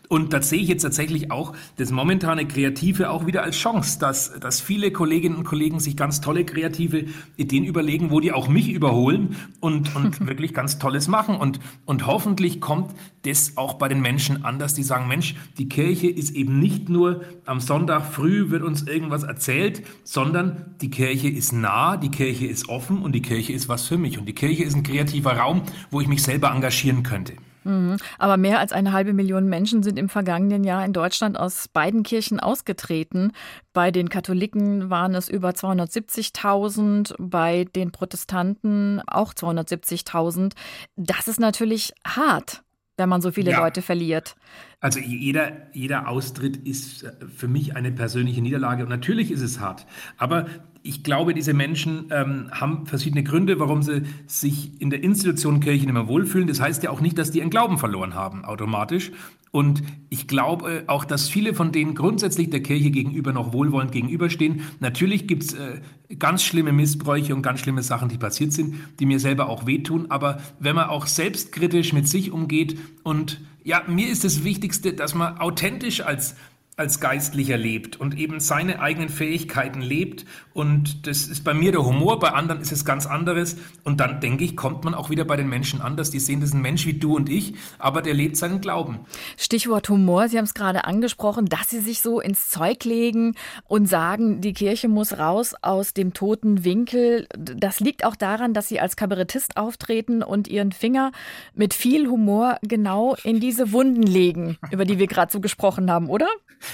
Und 0.07 0.33
da 0.33 0.41
sehe 0.41 0.59
ich 0.61 0.67
jetzt 0.67 0.81
tatsächlich 0.81 1.31
auch 1.31 1.53
das 1.77 1.91
momentane 1.91 2.47
Kreative 2.47 3.09
auch 3.09 3.25
wieder 3.25 3.43
als 3.43 3.57
Chance, 3.57 3.99
dass, 3.99 4.39
dass 4.39 4.61
viele 4.61 4.91
Kolleginnen 4.91 5.35
und 5.35 5.43
Kollegen 5.43 5.79
sich 5.79 5.95
ganz 5.95 6.21
tolle 6.21 6.45
kreative 6.45 7.05
Ideen 7.37 7.65
überlegen, 7.65 8.11
wo 8.11 8.19
die 8.19 8.31
auch 8.31 8.47
mich 8.47 8.69
überholen 8.69 9.35
und, 9.59 9.95
und 9.95 10.27
wirklich 10.27 10.53
ganz 10.53 10.79
Tolles 10.79 11.07
machen. 11.07 11.35
Und, 11.35 11.59
und 11.85 12.07
hoffentlich 12.07 12.61
kommt 12.61 12.93
das 13.23 13.57
auch 13.57 13.75
bei 13.75 13.87
den 13.87 14.01
Menschen 14.01 14.45
an, 14.45 14.59
dass 14.59 14.73
die 14.73 14.83
sagen, 14.83 15.07
Mensch, 15.07 15.35
die 15.57 15.69
Kirche 15.69 16.07
ist 16.07 16.31
eben 16.31 16.59
nicht 16.59 16.89
nur 16.89 17.21
am 17.45 17.59
Sonntag 17.59 18.05
früh 18.05 18.49
wird 18.49 18.63
uns 18.63 18.83
irgendwas 18.83 19.23
erzählt, 19.23 19.83
sondern 20.03 20.75
die 20.81 20.89
Kirche 20.89 21.29
ist 21.29 21.51
nah, 21.51 21.97
die 21.97 22.11
Kirche 22.11 22.47
ist 22.47 22.69
offen 22.69 23.01
und 23.01 23.13
die 23.13 23.21
Kirche 23.21 23.53
ist 23.53 23.69
was 23.69 23.85
für 23.85 23.97
mich. 23.97 24.17
Und 24.17 24.25
die 24.25 24.33
Kirche 24.33 24.63
ist 24.63 24.75
ein 24.75 24.83
kreativer 24.83 25.33
Raum, 25.33 25.63
wo 25.91 26.01
ich 26.01 26.07
mich 26.07 26.23
selber 26.23 26.51
engagieren 26.51 27.03
könnte. 27.03 27.33
Mhm. 27.69 27.97
Aber 28.17 28.37
mehr 28.37 28.59
als 28.59 28.71
eine 28.71 28.91
halbe 28.93 29.13
Million 29.13 29.47
Menschen 29.47 29.83
sind 29.83 29.99
im 29.99 30.09
vergangenen 30.09 30.63
Jahr 30.63 30.83
in 30.83 30.93
Deutschland 30.93 31.39
aus 31.39 31.67
beiden 31.67 32.03
Kirchen 32.03 32.39
ausgetreten. 32.39 33.31
Bei 33.73 33.91
den 33.91 34.09
Katholiken 34.09 34.89
waren 34.89 35.13
es 35.13 35.29
über 35.29 35.51
270.000, 35.51 37.13
bei 37.19 37.65
den 37.65 37.91
Protestanten 37.91 39.01
auch 39.07 39.33
270.000. 39.33 40.53
Das 40.95 41.27
ist 41.27 41.39
natürlich 41.39 41.93
hart, 42.05 42.63
wenn 42.97 43.07
man 43.07 43.21
so 43.21 43.31
viele 43.31 43.51
ja. 43.51 43.59
Leute 43.59 43.83
verliert. 43.83 44.35
Also 44.79 44.99
jeder, 44.99 45.67
jeder 45.73 46.07
Austritt 46.07 46.57
ist 46.57 47.03
äh, 47.03 47.11
für 47.27 47.47
mich 47.47 47.75
eine 47.75 47.91
persönliche 47.91 48.41
Niederlage 48.41 48.83
und 48.83 48.89
natürlich 48.89 49.29
ist 49.29 49.41
es 49.41 49.59
hart. 49.59 49.85
Aber 50.17 50.47
ich 50.89 51.03
glaube, 51.03 51.35
diese 51.35 51.53
Menschen 51.53 52.07
ähm, 52.09 52.49
haben 52.51 52.87
verschiedene 52.87 53.23
Gründe, 53.23 53.59
warum 53.59 53.83
sie 53.83 54.01
sich 54.25 54.81
in 54.81 54.89
der 54.89 55.03
Institution 55.03 55.59
Kirche 55.59 55.85
nicht 55.85 55.93
mehr 55.93 56.07
wohlfühlen. 56.07 56.47
Das 56.47 56.59
heißt 56.59 56.81
ja 56.81 56.89
auch 56.89 56.99
nicht, 56.99 57.19
dass 57.19 57.29
die 57.29 57.37
ihren 57.39 57.51
Glauben 57.51 57.77
verloren 57.77 58.15
haben, 58.15 58.43
automatisch. 58.43 59.11
Und 59.51 59.83
ich 60.09 60.27
glaube 60.27 60.85
auch, 60.87 61.05
dass 61.05 61.29
viele 61.29 61.53
von 61.53 61.71
denen 61.71 61.93
grundsätzlich 61.93 62.49
der 62.49 62.63
Kirche 62.63 62.89
gegenüber 62.89 63.33
noch 63.33 63.53
wohlwollend 63.53 63.91
gegenüberstehen. 63.91 64.61
Natürlich 64.79 65.27
gibt's 65.27 65.53
äh, 65.53 65.79
ganz 66.17 66.41
schlimme 66.41 66.71
Missbräuche 66.71 67.35
und 67.35 67.43
ganz 67.43 67.59
schlimme 67.59 67.83
Sachen, 67.83 68.09
die 68.09 68.17
passiert 68.17 68.51
sind, 68.51 68.73
die 68.99 69.05
mir 69.05 69.19
selber 69.19 69.47
auch 69.47 69.67
wehtun. 69.67 70.09
Aber 70.09 70.41
wenn 70.59 70.75
man 70.75 70.89
auch 70.89 71.05
selbstkritisch 71.05 71.93
mit 71.93 72.07
sich 72.07 72.31
umgeht 72.31 72.79
und 73.03 73.41
ja, 73.63 73.83
mir 73.85 74.09
ist 74.09 74.23
das 74.23 74.43
Wichtigste, 74.43 74.93
dass 74.93 75.13
man 75.13 75.37
authentisch 75.37 76.01
als 76.01 76.35
als 76.79 77.01
Geistlicher 77.01 77.57
lebt 77.57 77.99
und 77.99 78.17
eben 78.17 78.39
seine 78.39 78.79
eigenen 78.79 79.09
Fähigkeiten 79.09 79.81
lebt. 79.81 80.25
Und 80.53 81.05
das 81.07 81.27
ist 81.27 81.43
bei 81.43 81.53
mir 81.53 81.73
der 81.73 81.85
Humor, 81.85 82.19
bei 82.19 82.29
anderen 82.29 82.61
ist 82.61 82.71
es 82.71 82.85
ganz 82.85 83.05
anderes. 83.05 83.57
Und 83.83 83.99
dann 83.99 84.21
denke 84.21 84.45
ich, 84.45 84.55
kommt 84.55 84.85
man 84.85 84.93
auch 84.93 85.09
wieder 85.09 85.25
bei 85.25 85.35
den 85.35 85.49
Menschen 85.49 85.81
anders. 85.81 86.09
Die 86.09 86.19
sehen, 86.19 86.39
das 86.39 86.49
ist 86.49 86.55
ein 86.55 86.61
Mensch 86.61 86.85
wie 86.85 86.93
du 86.93 87.15
und 87.17 87.29
ich, 87.29 87.55
aber 87.79 88.01
der 88.01 88.13
lebt 88.13 88.37
seinen 88.37 88.61
Glauben. 88.61 88.99
Stichwort 89.37 89.89
Humor, 89.89 90.29
Sie 90.29 90.37
haben 90.37 90.45
es 90.45 90.53
gerade 90.53 90.85
angesprochen, 90.85 91.47
dass 91.47 91.69
Sie 91.69 91.79
sich 91.79 92.01
so 92.01 92.21
ins 92.21 92.49
Zeug 92.49 92.85
legen 92.85 93.35
und 93.67 93.87
sagen, 93.87 94.39
die 94.39 94.53
Kirche 94.53 94.87
muss 94.87 95.17
raus 95.17 95.55
aus 95.61 95.93
dem 95.93 96.13
toten 96.13 96.63
Winkel. 96.63 97.27
Das 97.37 97.81
liegt 97.81 98.05
auch 98.05 98.15
daran, 98.15 98.53
dass 98.53 98.69
Sie 98.69 98.79
als 98.79 98.95
Kabarettist 98.95 99.57
auftreten 99.57 100.23
und 100.23 100.47
Ihren 100.47 100.71
Finger 100.71 101.11
mit 101.53 101.73
viel 101.73 102.07
Humor 102.07 102.57
genau 102.61 103.15
in 103.23 103.41
diese 103.41 103.73
Wunden 103.73 104.03
legen, 104.03 104.57
über 104.71 104.85
die 104.85 104.97
wir 104.97 105.07
gerade 105.07 105.31
so 105.31 105.41
gesprochen 105.41 105.91
haben, 105.91 106.09
oder? 106.09 106.27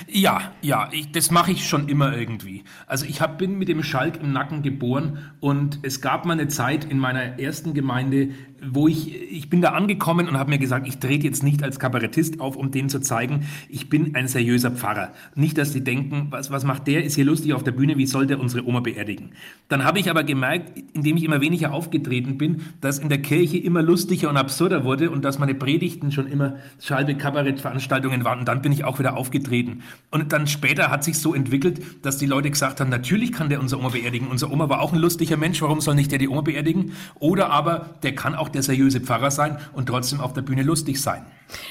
Ja, 0.08 0.54
ja, 0.62 0.90
ich, 0.92 1.12
das 1.12 1.32
mache 1.32 1.52
ich 1.52 1.68
schon 1.68 1.90
immer 1.90 2.16
irgendwie. 2.16 2.64
Also 2.88 3.06
ich 3.06 3.22
hab, 3.22 3.38
bin 3.38 3.58
mit 3.58 3.68
dem 3.68 3.84
Schalk 3.84 4.22
im 4.22 4.32
Nacken 4.32 4.62
geboren 4.62 5.20
und 5.40 5.80
es 5.84 6.02
gab 6.02 6.26
mal 6.26 6.34
eine 6.34 6.48
Zeit 6.48 6.86
in 6.86 6.98
meiner 7.00 7.40
ersten 7.40 7.74
Gemeinde, 7.74 8.30
wo 8.72 8.88
ich, 8.88 9.14
ich 9.32 9.50
bin 9.50 9.62
da 9.62 9.70
angekommen 9.70 10.28
und 10.28 10.38
habe 10.38 10.50
mir 10.50 10.58
gesagt, 10.58 10.88
ich 10.88 10.98
trete 10.98 11.26
jetzt 11.26 11.44
nicht 11.44 11.64
als 11.64 11.80
Kabarettist 11.80 12.40
auf, 12.40 12.56
um 12.56 12.72
denen 12.72 12.90
zu 12.90 13.00
zeigen, 13.00 13.46
ich 13.70 13.90
bin 13.90 14.16
ein 14.16 14.28
seriöser 14.28 14.72
Pfarrer. 14.72 15.12
Nicht, 15.36 15.58
dass 15.58 15.74
sie 15.74 15.84
denken, 15.84 16.28
was, 16.30 16.52
was 16.52 16.64
macht 16.64 16.88
der, 16.88 17.04
ist 17.04 17.16
hier 17.16 17.26
lustig 17.26 17.54
auf 17.54 17.64
der 17.64 17.72
Bühne, 17.72 17.98
wie 17.98 18.06
soll 18.06 18.28
der 18.28 18.40
unsere 18.40 18.66
Oma 18.66 18.80
beerdigen? 18.80 19.32
Dann 19.68 19.84
habe 19.84 20.00
ich 20.00 20.10
aber 20.10 20.24
gemerkt, 20.24 20.72
indem 20.94 21.18
ich 21.18 21.24
immer 21.24 21.42
weniger 21.42 21.74
aufgetreten 21.74 22.38
bin, 22.38 22.62
dass 22.82 23.00
in 23.00 23.10
der 23.10 23.22
Kirche 23.22 23.58
immer 23.58 23.82
lustiger 23.82 24.30
und 24.30 24.38
absurder 24.38 24.84
wurde 24.84 25.12
und 25.12 25.26
dass 25.26 25.40
meine 25.40 25.56
Predigten 25.56 26.12
schon 26.12 26.28
immer 26.28 26.56
schalbe 26.80 27.16
Kabarettveranstaltungen 27.16 28.24
waren 28.24 28.40
und 28.40 28.48
dann 28.48 28.62
bin 28.62 28.72
ich 28.72 28.84
auch 28.84 29.00
wieder 29.00 29.18
aufgetreten. 29.18 29.84
Und 30.12 30.32
dann 30.32 30.48
später 30.48 30.92
hat 30.92 31.04
sich 31.04 31.20
so 31.20 31.34
entwickelt, 31.34 31.82
dass 32.06 32.18
die 32.18 32.26
Leute 32.26 32.50
gesagt 32.50 32.80
haben, 32.80 32.90
natürlich 32.90 33.34
kann 33.34 33.50
der 33.50 33.60
unsere 33.60 33.82
Oma 33.82 33.90
beerdigen. 33.90 34.30
Unser 34.30 34.50
Oma 34.50 34.70
war 34.70 34.82
auch 34.82 34.94
ein 34.94 35.00
lustiger 35.00 35.36
Mensch, 35.36 35.62
warum 35.62 35.82
soll 35.82 35.96
nicht 35.96 36.12
der 36.12 36.20
die 36.20 36.30
Oma 36.30 36.42
beerdigen? 36.42 36.94
Oder 37.20 37.50
aber 37.50 37.90
der 38.04 38.16
kann 38.16 38.34
auch 38.34 38.48
der 38.48 38.64
seriöse 38.64 39.02
Pfarrer 39.02 39.32
sein 39.32 39.58
und 39.74 39.88
trotzdem 39.88 40.22
auf 40.22 40.32
der 40.34 40.42
Bühne 40.42 40.64
lustig 40.64 41.02
sein. 41.02 41.26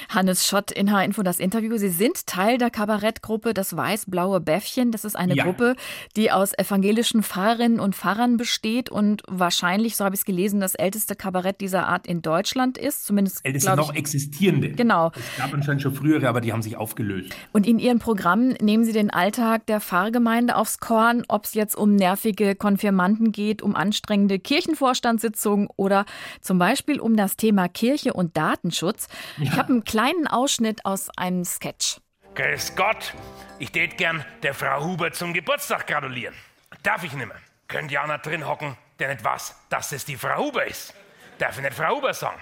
Hannes 0.09 0.47
Schott 0.47 0.71
in 0.71 0.91
H-Info 0.91 1.23
das 1.23 1.39
Interview. 1.39 1.77
Sie 1.77 1.89
sind 1.89 2.27
Teil 2.27 2.57
der 2.57 2.69
Kabarettgruppe 2.69 3.53
Das 3.53 3.75
Weiß-Blaue 3.75 4.39
Bäffchen. 4.39 4.91
Das 4.91 5.05
ist 5.05 5.15
eine 5.15 5.35
ja. 5.35 5.43
Gruppe, 5.43 5.75
die 6.15 6.31
aus 6.31 6.57
evangelischen 6.57 7.23
Pfarrerinnen 7.23 7.79
und 7.79 7.95
Pfarrern 7.95 8.37
besteht 8.37 8.89
und 8.89 9.23
wahrscheinlich, 9.27 9.95
so 9.95 10.05
habe 10.05 10.15
ich 10.15 10.21
es 10.21 10.25
gelesen, 10.25 10.59
das 10.59 10.75
älteste 10.75 11.15
Kabarett 11.15 11.61
dieser 11.61 11.87
Art 11.87 12.07
in 12.07 12.21
Deutschland 12.21 12.77
ist. 12.77 13.05
Zumindest 13.05 13.45
älteste 13.45 13.75
noch 13.75 13.93
existierende. 13.93 14.71
Genau. 14.71 15.11
Es 15.15 15.37
gab 15.37 15.53
anscheinend 15.53 15.81
schon 15.81 15.93
frühere, 15.93 16.29
aber 16.29 16.41
die 16.41 16.53
haben 16.53 16.61
sich 16.61 16.77
aufgelöst. 16.77 17.35
Und 17.51 17.67
in 17.67 17.79
Ihrem 17.79 17.99
Programm 18.05 18.49
nehmen 18.61 18.83
Sie 18.83 18.93
den 18.93 19.09
Alltag 19.09 19.65
der 19.65 19.81
Pfarrgemeinde 19.81 20.57
aufs 20.57 20.77
Korn, 20.77 21.23
ob 21.27 21.45
es 21.45 21.55
jetzt 21.55 21.75
um 21.75 21.95
nervige 21.95 22.53
Konfirmanden 22.53 23.31
geht, 23.31 23.63
um 23.63 23.75
anstrengende 23.75 24.37
Kirchenvorstandssitzungen 24.37 25.69
oder 25.75 26.05
zum 26.39 26.59
Beispiel 26.59 26.99
um 26.99 27.17
das 27.17 27.35
Thema 27.35 27.67
Kirche 27.67 28.13
und 28.13 28.37
Datenschutz. 28.37 29.07
Ja. 29.37 29.43
Ich 29.45 29.51
habe 29.53 29.69
einen 29.69 29.85
kleinen 29.85 30.27
Ausschnitt 30.27 30.85
aus 30.85 31.09
einem 31.17 31.45
Sketch. 31.45 31.99
Grüß 32.35 32.75
Gott, 32.75 33.15
ich 33.57 33.71
tät 33.71 33.97
gern 33.97 34.23
der 34.43 34.53
Frau 34.53 34.83
Huber 34.83 35.11
zum 35.11 35.33
Geburtstag 35.33 35.87
gratulieren. 35.87 36.35
Darf 36.83 37.03
ich 37.03 37.13
nimmer? 37.13 37.33
Könnt 37.67 37.91
ja 37.91 38.03
einer 38.03 38.19
drin 38.19 38.47
hocken, 38.47 38.77
der 38.99 39.07
nicht 39.15 39.23
weiß, 39.23 39.55
dass 39.71 39.91
es 39.93 40.05
die 40.05 40.15
Frau 40.15 40.45
Huber 40.45 40.67
ist. 40.67 40.93
Darf 41.39 41.57
ich 41.57 41.63
nicht 41.63 41.73
Frau 41.73 41.95
Huber 41.95 42.13
sagen? 42.13 42.39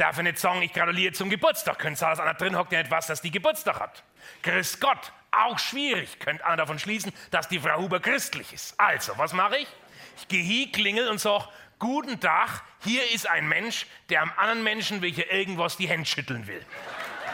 Darf 0.00 0.16
ich 0.16 0.24
nicht 0.24 0.38
sagen, 0.38 0.62
ich 0.62 0.72
gratuliere 0.72 1.12
zum 1.12 1.28
Geburtstag? 1.28 1.78
Könnt 1.78 1.98
sagen, 1.98 2.12
dass 2.12 2.20
einer 2.20 2.32
drin 2.32 2.56
hockt, 2.56 2.72
der 2.72 2.78
nicht 2.78 2.90
weiß, 2.90 3.08
dass 3.08 3.20
die 3.20 3.30
Geburtstag 3.30 3.80
hat? 3.80 4.02
Grüß 4.42 4.80
Gott, 4.80 5.12
auch 5.30 5.58
schwierig. 5.58 6.18
Könnt 6.20 6.40
einer 6.40 6.56
davon 6.56 6.78
schließen, 6.78 7.12
dass 7.30 7.48
die 7.48 7.58
Frau 7.58 7.76
Huber 7.76 8.00
christlich 8.00 8.50
ist. 8.54 8.80
Also, 8.80 9.12
was 9.18 9.34
mache 9.34 9.58
ich? 9.58 9.68
Ich 10.16 10.26
gehe 10.28 10.42
hier, 10.42 10.72
klingel 10.72 11.06
und 11.08 11.20
sage, 11.20 11.44
guten 11.78 12.18
Tag, 12.18 12.62
hier 12.82 13.10
ist 13.12 13.28
ein 13.28 13.46
Mensch, 13.46 13.84
der 14.08 14.22
am 14.22 14.32
anderen 14.38 14.64
Menschen 14.64 15.02
welcher 15.02 15.30
irgendwas 15.30 15.76
die 15.76 15.86
Hände 15.86 16.06
schütteln 16.06 16.46
will. 16.46 16.64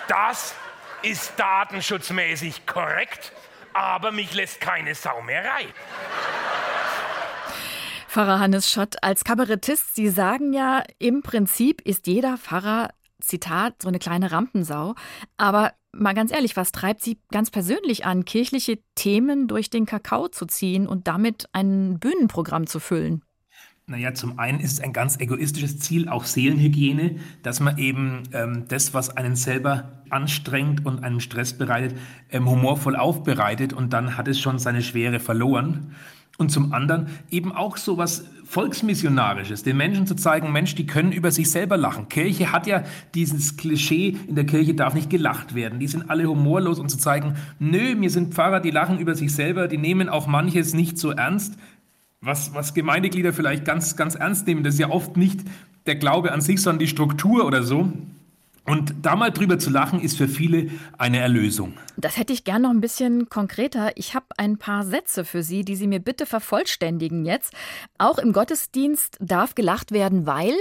Das 0.08 0.56
ist 1.02 1.38
datenschutzmäßig 1.38 2.66
korrekt, 2.66 3.30
aber 3.74 4.10
mich 4.10 4.34
lässt 4.34 4.60
keine 4.60 4.96
Sau 4.96 5.22
mehr 5.22 5.44
rein. 5.44 5.72
Pfarrer 8.16 8.40
Hannes 8.40 8.70
Schott, 8.70 8.94
als 9.02 9.24
Kabarettist, 9.24 9.94
Sie 9.94 10.08
sagen 10.08 10.54
ja, 10.54 10.82
im 10.98 11.20
Prinzip 11.20 11.82
ist 11.82 12.06
jeder 12.06 12.38
Pfarrer, 12.38 12.88
Zitat, 13.20 13.82
so 13.82 13.88
eine 13.88 13.98
kleine 13.98 14.32
Rampensau. 14.32 14.94
Aber 15.36 15.74
mal 15.92 16.14
ganz 16.14 16.32
ehrlich, 16.32 16.56
was 16.56 16.72
treibt 16.72 17.02
Sie 17.02 17.18
ganz 17.30 17.50
persönlich 17.50 18.06
an, 18.06 18.24
kirchliche 18.24 18.78
Themen 18.94 19.48
durch 19.48 19.68
den 19.68 19.84
Kakao 19.84 20.28
zu 20.28 20.46
ziehen 20.46 20.86
und 20.86 21.08
damit 21.08 21.50
ein 21.52 21.98
Bühnenprogramm 21.98 22.66
zu 22.66 22.80
füllen? 22.80 23.22
Naja, 23.86 24.14
zum 24.14 24.38
einen 24.38 24.60
ist 24.60 24.72
es 24.72 24.80
ein 24.80 24.94
ganz 24.94 25.20
egoistisches 25.20 25.78
Ziel, 25.78 26.08
auch 26.08 26.24
Seelenhygiene, 26.24 27.16
dass 27.42 27.60
man 27.60 27.76
eben 27.76 28.22
ähm, 28.32 28.64
das, 28.66 28.94
was 28.94 29.14
einen 29.14 29.36
selber 29.36 30.02
anstrengt 30.08 30.86
und 30.86 31.04
einen 31.04 31.20
Stress 31.20 31.58
bereitet, 31.58 31.98
ähm, 32.30 32.48
humorvoll 32.48 32.96
aufbereitet 32.96 33.74
und 33.74 33.92
dann 33.92 34.16
hat 34.16 34.26
es 34.26 34.40
schon 34.40 34.58
seine 34.58 34.80
Schwere 34.80 35.20
verloren. 35.20 35.94
Und 36.38 36.50
zum 36.50 36.74
anderen 36.74 37.06
eben 37.30 37.50
auch 37.52 37.78
so 37.78 37.96
was 37.96 38.26
Volksmissionarisches, 38.44 39.62
den 39.62 39.76
Menschen 39.76 40.06
zu 40.06 40.14
zeigen, 40.14 40.52
Mensch, 40.52 40.74
die 40.74 40.86
können 40.86 41.10
über 41.10 41.30
sich 41.30 41.50
selber 41.50 41.76
lachen. 41.76 42.08
Kirche 42.08 42.52
hat 42.52 42.66
ja 42.66 42.84
dieses 43.14 43.56
Klischee, 43.56 44.16
in 44.28 44.34
der 44.34 44.44
Kirche 44.44 44.74
darf 44.74 44.94
nicht 44.94 45.10
gelacht 45.10 45.54
werden. 45.54 45.80
Die 45.80 45.88
sind 45.88 46.10
alle 46.10 46.26
humorlos 46.26 46.78
und 46.78 46.90
zu 46.90 46.98
zeigen, 46.98 47.36
nö, 47.58 47.94
mir 47.96 48.10
sind 48.10 48.34
Pfarrer, 48.34 48.60
die 48.60 48.70
lachen 48.70 48.98
über 48.98 49.14
sich 49.14 49.34
selber, 49.34 49.66
die 49.66 49.78
nehmen 49.78 50.08
auch 50.08 50.26
manches 50.26 50.74
nicht 50.74 50.98
so 50.98 51.10
ernst 51.10 51.54
was, 52.20 52.54
was 52.54 52.74
Gemeindeglieder 52.74 53.32
vielleicht 53.32 53.64
ganz, 53.64 53.96
ganz 53.96 54.14
ernst 54.14 54.46
nehmen. 54.46 54.64
Das 54.64 54.74
ist 54.74 54.80
ja 54.80 54.90
oft 54.90 55.16
nicht 55.16 55.40
der 55.86 55.96
Glaube 55.96 56.32
an 56.32 56.40
sich, 56.40 56.60
sondern 56.60 56.80
die 56.80 56.88
Struktur 56.88 57.46
oder 57.46 57.62
so. 57.62 57.92
Und 58.66 58.94
da 59.02 59.14
mal 59.14 59.30
drüber 59.30 59.58
zu 59.58 59.70
lachen, 59.70 60.00
ist 60.00 60.16
für 60.16 60.28
viele 60.28 60.70
eine 60.98 61.18
Erlösung. 61.18 61.74
Das 61.96 62.16
hätte 62.16 62.32
ich 62.32 62.44
gern 62.44 62.62
noch 62.62 62.70
ein 62.70 62.80
bisschen 62.80 63.28
konkreter. 63.28 63.92
Ich 63.96 64.14
habe 64.14 64.26
ein 64.36 64.58
paar 64.58 64.84
Sätze 64.84 65.24
für 65.24 65.42
Sie, 65.42 65.64
die 65.64 65.76
Sie 65.76 65.86
mir 65.86 66.00
bitte 66.00 66.26
vervollständigen 66.26 67.24
jetzt. 67.24 67.54
Auch 67.98 68.18
im 68.18 68.32
Gottesdienst 68.32 69.18
darf 69.20 69.54
gelacht 69.54 69.92
werden, 69.92 70.26
weil 70.26 70.54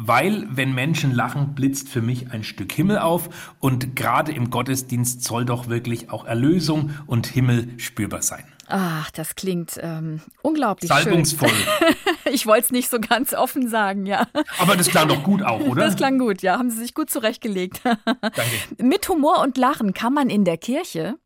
weil 0.00 0.46
wenn 0.50 0.72
Menschen 0.72 1.12
lachen, 1.12 1.56
blitzt 1.56 1.88
für 1.88 2.00
mich 2.00 2.30
ein 2.30 2.44
Stück 2.44 2.72
Himmel 2.72 2.98
auf 2.98 3.56
und 3.58 3.96
gerade 3.96 4.30
im 4.30 4.50
Gottesdienst 4.50 5.24
soll 5.24 5.44
doch 5.44 5.68
wirklich 5.68 6.10
auch 6.10 6.24
Erlösung 6.24 6.90
und 7.06 7.26
Himmel 7.26 7.68
spürbar 7.78 8.22
sein. 8.22 8.44
Ach, 8.70 9.10
das 9.12 9.34
klingt 9.34 9.78
ähm, 9.82 10.20
unglaublich 10.42 10.88
Salbungsvoll. 10.88 11.48
schön. 11.48 11.94
ich 12.32 12.46
wollte 12.46 12.64
es 12.66 12.70
nicht 12.70 12.90
so 12.90 13.00
ganz 13.00 13.32
offen 13.32 13.68
sagen, 13.68 14.04
ja. 14.04 14.26
Aber 14.58 14.76
das 14.76 14.88
klang 14.88 15.08
doch 15.08 15.22
gut 15.22 15.42
auch, 15.42 15.60
oder? 15.60 15.84
Das 15.84 15.96
klang 15.96 16.18
gut, 16.18 16.42
ja. 16.42 16.58
Haben 16.58 16.70
Sie 16.70 16.78
sich 16.78 16.94
gut 16.94 17.08
zurechtgelegt. 17.08 17.80
Danke. 17.84 18.42
Mit 18.78 19.08
Humor 19.08 19.40
und 19.40 19.56
Lachen 19.56 19.94
kann 19.94 20.12
man 20.12 20.28
in 20.28 20.44
der 20.44 20.58
Kirche 20.58 21.18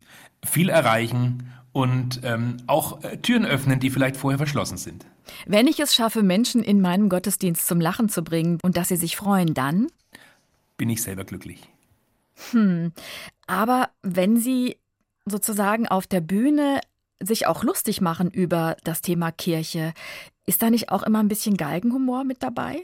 viel 0.44 0.68
erreichen 0.68 1.52
und 1.72 2.20
ähm, 2.22 2.58
auch 2.68 3.02
äh, 3.02 3.16
Türen 3.18 3.44
öffnen, 3.44 3.80
die 3.80 3.90
vielleicht 3.90 4.16
vorher 4.16 4.38
verschlossen 4.38 4.76
sind. 4.76 5.04
Wenn 5.46 5.66
ich 5.66 5.80
es 5.80 5.94
schaffe, 5.94 6.22
Menschen 6.22 6.62
in 6.62 6.80
meinem 6.80 7.08
Gottesdienst 7.08 7.66
zum 7.66 7.80
Lachen 7.80 8.08
zu 8.08 8.22
bringen 8.22 8.58
und 8.62 8.76
dass 8.76 8.88
sie 8.88 8.96
sich 8.96 9.16
freuen, 9.16 9.54
dann 9.54 9.88
bin 10.76 10.90
ich 10.90 11.02
selber 11.02 11.24
glücklich. 11.24 11.68
Hm. 12.50 12.92
Aber 13.46 13.90
wenn 14.02 14.36
Sie 14.36 14.76
sozusagen 15.26 15.86
auf 15.86 16.06
der 16.06 16.20
Bühne 16.20 16.80
sich 17.26 17.46
auch 17.46 17.64
lustig 17.64 18.00
machen 18.00 18.30
über 18.30 18.76
das 18.84 19.02
Thema 19.02 19.32
Kirche, 19.32 19.92
ist 20.46 20.62
da 20.62 20.70
nicht 20.70 20.90
auch 20.90 21.02
immer 21.02 21.20
ein 21.20 21.28
bisschen 21.28 21.56
Galgenhumor 21.56 22.24
mit 22.24 22.42
dabei? 22.42 22.82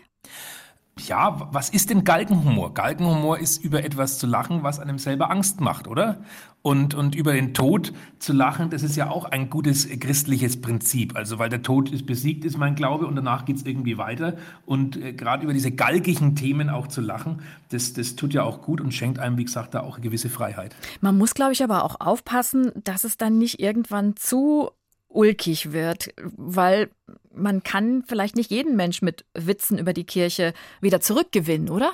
Ja, 1.06 1.48
was 1.52 1.70
ist 1.70 1.90
denn 1.90 2.04
Galgenhumor? 2.04 2.74
Galgenhumor 2.74 3.38
ist 3.38 3.62
über 3.62 3.84
etwas 3.84 4.18
zu 4.18 4.26
lachen, 4.26 4.62
was 4.62 4.80
einem 4.80 4.98
selber 4.98 5.30
Angst 5.30 5.60
macht, 5.60 5.86
oder? 5.86 6.20
Und, 6.60 6.94
und 6.94 7.14
über 7.14 7.32
den 7.32 7.54
Tod 7.54 7.92
zu 8.18 8.32
lachen, 8.32 8.68
das 8.70 8.82
ist 8.82 8.96
ja 8.96 9.08
auch 9.08 9.24
ein 9.24 9.48
gutes 9.48 9.88
christliches 9.88 10.60
Prinzip. 10.60 11.16
Also, 11.16 11.38
weil 11.38 11.48
der 11.48 11.62
Tod 11.62 11.90
ist 11.90 12.04
besiegt, 12.04 12.44
ist 12.44 12.58
mein 12.58 12.74
Glaube, 12.74 13.06
und 13.06 13.14
danach 13.14 13.44
geht's 13.44 13.62
irgendwie 13.62 13.96
weiter. 13.96 14.36
Und 14.66 14.96
äh, 14.96 15.12
gerade 15.12 15.44
über 15.44 15.52
diese 15.52 15.70
galgigen 15.70 16.34
Themen 16.34 16.68
auch 16.68 16.88
zu 16.88 17.00
lachen, 17.00 17.42
das, 17.70 17.92
das 17.92 18.16
tut 18.16 18.34
ja 18.34 18.42
auch 18.42 18.60
gut 18.60 18.80
und 18.80 18.92
schenkt 18.92 19.18
einem, 19.18 19.38
wie 19.38 19.44
gesagt, 19.44 19.74
da 19.74 19.80
auch 19.80 19.94
eine 19.94 20.02
gewisse 20.02 20.28
Freiheit. 20.28 20.74
Man 21.00 21.16
muss, 21.16 21.34
glaube 21.34 21.52
ich, 21.52 21.62
aber 21.62 21.84
auch 21.84 22.00
aufpassen, 22.00 22.72
dass 22.82 23.04
es 23.04 23.16
dann 23.16 23.38
nicht 23.38 23.60
irgendwann 23.60 24.16
zu 24.16 24.70
ulkig 25.08 25.72
wird, 25.72 26.10
weil 26.36 26.90
man 27.32 27.62
kann 27.62 28.04
vielleicht 28.06 28.36
nicht 28.36 28.50
jeden 28.50 28.76
Mensch 28.76 29.02
mit 29.02 29.24
Witzen 29.34 29.78
über 29.78 29.92
die 29.92 30.04
Kirche 30.04 30.52
wieder 30.80 31.00
zurückgewinnen, 31.00 31.70
oder? 31.70 31.92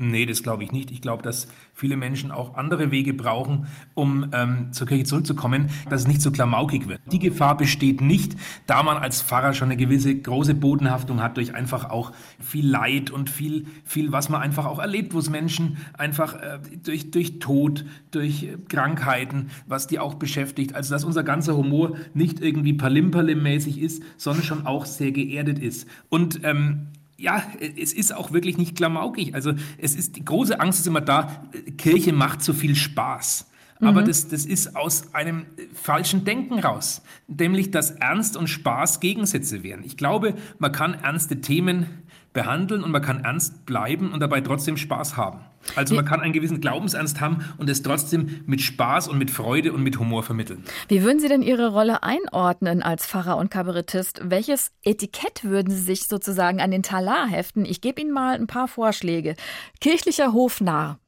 Nee, 0.00 0.26
das 0.26 0.44
glaube 0.44 0.62
ich 0.62 0.70
nicht. 0.70 0.92
Ich 0.92 1.02
glaube, 1.02 1.24
dass 1.24 1.48
viele 1.74 1.96
Menschen 1.96 2.30
auch 2.30 2.54
andere 2.54 2.92
Wege 2.92 3.12
brauchen, 3.12 3.66
um 3.94 4.30
ähm, 4.32 4.72
zur 4.72 4.86
Kirche 4.86 5.02
zurückzukommen, 5.02 5.70
dass 5.90 6.02
es 6.02 6.06
nicht 6.06 6.22
so 6.22 6.30
klamaukig 6.30 6.86
wird. 6.86 7.00
Die 7.10 7.18
Gefahr 7.18 7.56
besteht 7.56 8.00
nicht, 8.00 8.36
da 8.68 8.84
man 8.84 8.96
als 8.96 9.22
Pfarrer 9.22 9.54
schon 9.54 9.70
eine 9.70 9.76
gewisse 9.76 10.14
große 10.14 10.54
Bodenhaftung 10.54 11.20
hat 11.20 11.36
durch 11.36 11.52
einfach 11.52 11.90
auch 11.90 12.12
viel 12.38 12.64
Leid 12.64 13.10
und 13.10 13.28
viel, 13.28 13.66
viel, 13.84 14.12
was 14.12 14.28
man 14.28 14.40
einfach 14.40 14.66
auch 14.66 14.78
erlebt, 14.78 15.14
wo 15.14 15.18
es 15.18 15.30
Menschen 15.30 15.78
einfach 15.94 16.36
äh, 16.36 16.60
durch, 16.84 17.10
durch 17.10 17.40
Tod, 17.40 17.84
durch 18.12 18.44
äh, 18.44 18.56
Krankheiten, 18.68 19.50
was 19.66 19.88
die 19.88 19.98
auch 19.98 20.14
beschäftigt. 20.14 20.76
Also, 20.76 20.94
dass 20.94 21.02
unser 21.02 21.24
ganzer 21.24 21.56
Humor 21.56 21.96
nicht 22.14 22.40
irgendwie 22.40 22.72
palim-palim-mäßig 22.72 23.80
ist, 23.80 24.04
sondern 24.16 24.44
schon 24.44 24.64
auch 24.64 24.86
sehr 24.86 25.10
geerdet 25.10 25.58
ist. 25.58 25.88
Und 26.08 26.44
ähm, 26.44 26.86
ja, 27.18 27.42
es 27.76 27.92
ist 27.92 28.14
auch 28.14 28.32
wirklich 28.32 28.56
nicht 28.56 28.76
klamaukig. 28.76 29.34
Also 29.34 29.52
es 29.76 29.94
ist, 29.94 30.16
die 30.16 30.24
große 30.24 30.58
Angst 30.60 30.80
ist 30.80 30.86
immer 30.86 31.00
da, 31.00 31.44
Kirche 31.76 32.12
macht 32.12 32.42
zu 32.42 32.54
viel 32.54 32.76
Spaß. 32.76 33.46
Aber 33.80 34.02
mhm. 34.02 34.06
das, 34.06 34.28
das 34.28 34.46
ist 34.46 34.76
aus 34.76 35.14
einem 35.14 35.46
falschen 35.72 36.24
Denken 36.24 36.58
raus, 36.58 37.02
nämlich 37.26 37.70
dass 37.70 37.90
Ernst 37.92 38.36
und 38.36 38.48
Spaß 38.48 39.00
Gegensätze 39.00 39.62
wären. 39.62 39.84
Ich 39.84 39.96
glaube, 39.96 40.34
man 40.58 40.72
kann 40.72 40.94
ernste 40.94 41.40
Themen 41.40 41.86
behandeln 42.32 42.84
und 42.84 42.90
man 42.90 43.02
kann 43.02 43.24
ernst 43.24 43.66
bleiben 43.66 44.12
und 44.12 44.20
dabei 44.20 44.40
trotzdem 44.40 44.76
Spaß 44.76 45.16
haben. 45.16 45.40
Also 45.76 45.94
man 45.94 46.04
kann 46.04 46.20
einen 46.20 46.32
gewissen 46.32 46.60
Glaubensernst 46.60 47.20
haben 47.20 47.44
und 47.58 47.68
es 47.68 47.82
trotzdem 47.82 48.42
mit 48.46 48.60
Spaß 48.60 49.08
und 49.08 49.18
mit 49.18 49.30
Freude 49.30 49.72
und 49.72 49.82
mit 49.82 49.98
Humor 49.98 50.22
vermitteln. 50.22 50.64
Wie 50.88 51.02
würden 51.02 51.20
Sie 51.20 51.28
denn 51.28 51.42
Ihre 51.42 51.72
Rolle 51.72 52.02
einordnen 52.02 52.82
als 52.82 53.06
Pfarrer 53.06 53.36
und 53.36 53.50
Kabarettist? 53.50 54.20
Welches 54.24 54.70
Etikett 54.82 55.44
würden 55.44 55.70
Sie 55.70 55.82
sich 55.82 56.04
sozusagen 56.04 56.60
an 56.60 56.70
den 56.70 56.82
Talar 56.82 57.28
heften? 57.28 57.64
Ich 57.64 57.80
gebe 57.80 58.00
Ihnen 58.00 58.12
mal 58.12 58.34
ein 58.34 58.46
paar 58.46 58.68
Vorschläge. 58.68 59.34
Kirchlicher 59.80 60.32
Hofnarr. 60.32 60.98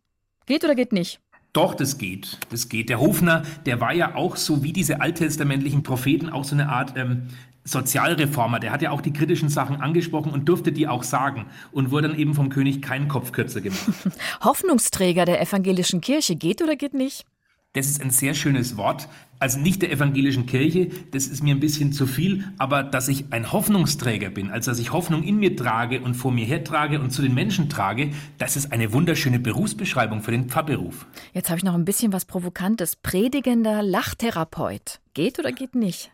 Geht 0.47 0.65
oder 0.65 0.75
geht 0.75 0.93
nicht? 0.93 1.21
Doch, 1.53 1.75
das 1.75 1.99
geht. 1.99 2.39
Das 2.51 2.69
geht. 2.69 2.89
Der 2.89 3.01
Hofner, 3.01 3.43
der 3.67 3.81
war 3.81 3.93
ja 3.93 4.15
auch 4.15 4.37
so 4.37 4.63
wie 4.63 4.73
diese 4.73 5.01
alttestamentlichen 5.01 5.83
Propheten 5.83 6.29
auch 6.29 6.45
so 6.45 6.55
eine 6.55 6.69
Art 6.69 6.97
ähm, 6.97 7.29
Sozialreformer, 7.65 8.61
der 8.61 8.73
hat 8.73 8.83
ja 8.83 8.91
auch 8.91 9.01
die 9.01 9.13
kritischen 9.13 9.49
Sachen 9.49 9.81
angesprochen 9.81 10.33
und 10.33 10.49
durfte 10.49 10.73
die 10.73 10.89
auch 10.89 11.03
sagen 11.03 11.47
und 11.73 11.91
wurde 11.91 12.09
dann 12.09 12.19
eben 12.19 12.35
vom 12.35 12.49
König 12.49 12.83
keinen 12.83 13.09
Kopf 13.09 13.33
kürzer 13.33 13.61
gemacht. 13.61 13.83
Hoffnungsträger 14.41 15.25
der 15.25 15.41
evangelischen 15.41 16.01
Kirche 16.01 16.37
geht 16.37 16.63
oder 16.63 16.77
geht 16.77 16.95
nicht? 16.95 17.25
Das 17.73 17.87
ist 17.87 18.03
ein 18.03 18.11
sehr 18.11 18.35
schönes 18.35 18.77
Wort. 18.77 19.09
Also 19.39 19.61
nicht 19.61 19.81
der 19.81 19.93
evangelischen 19.93 20.45
Kirche, 20.45 20.89
das 21.13 21.29
ist 21.29 21.43
mir 21.43 21.55
ein 21.55 21.61
bisschen 21.61 21.93
zu 21.93 22.07
viel, 22.07 22.45
aber 22.59 22.83
dass 22.83 23.07
ich 23.07 23.27
ein 23.31 23.53
Hoffnungsträger 23.53 24.29
bin, 24.29 24.51
also 24.51 24.73
dass 24.73 24.81
ich 24.81 24.93
Hoffnung 24.93 25.23
in 25.23 25.37
mir 25.37 25.57
trage 25.57 26.01
und 26.01 26.15
vor 26.15 26.33
mir 26.33 26.45
hertrage 26.45 27.01
und 27.01 27.11
zu 27.11 27.23
den 27.23 27.33
Menschen 27.33 27.69
trage, 27.69 28.11
das 28.39 28.57
ist 28.57 28.73
eine 28.73 28.93
wunderschöne 28.93 29.39
Berufsbeschreibung 29.39 30.23
für 30.23 30.33
den 30.33 30.49
Pfarrberuf. 30.49 31.07
Jetzt 31.33 31.49
habe 31.49 31.59
ich 31.59 31.65
noch 31.65 31.75
ein 31.75 31.85
bisschen 31.85 32.13
was 32.13 32.25
Provokantes. 32.25 32.97
Predigender 32.97 33.83
Lachtherapeut. 33.83 35.01
Geht 35.15 35.39
oder 35.39 35.53
geht 35.53 35.77
nicht? 35.77 36.11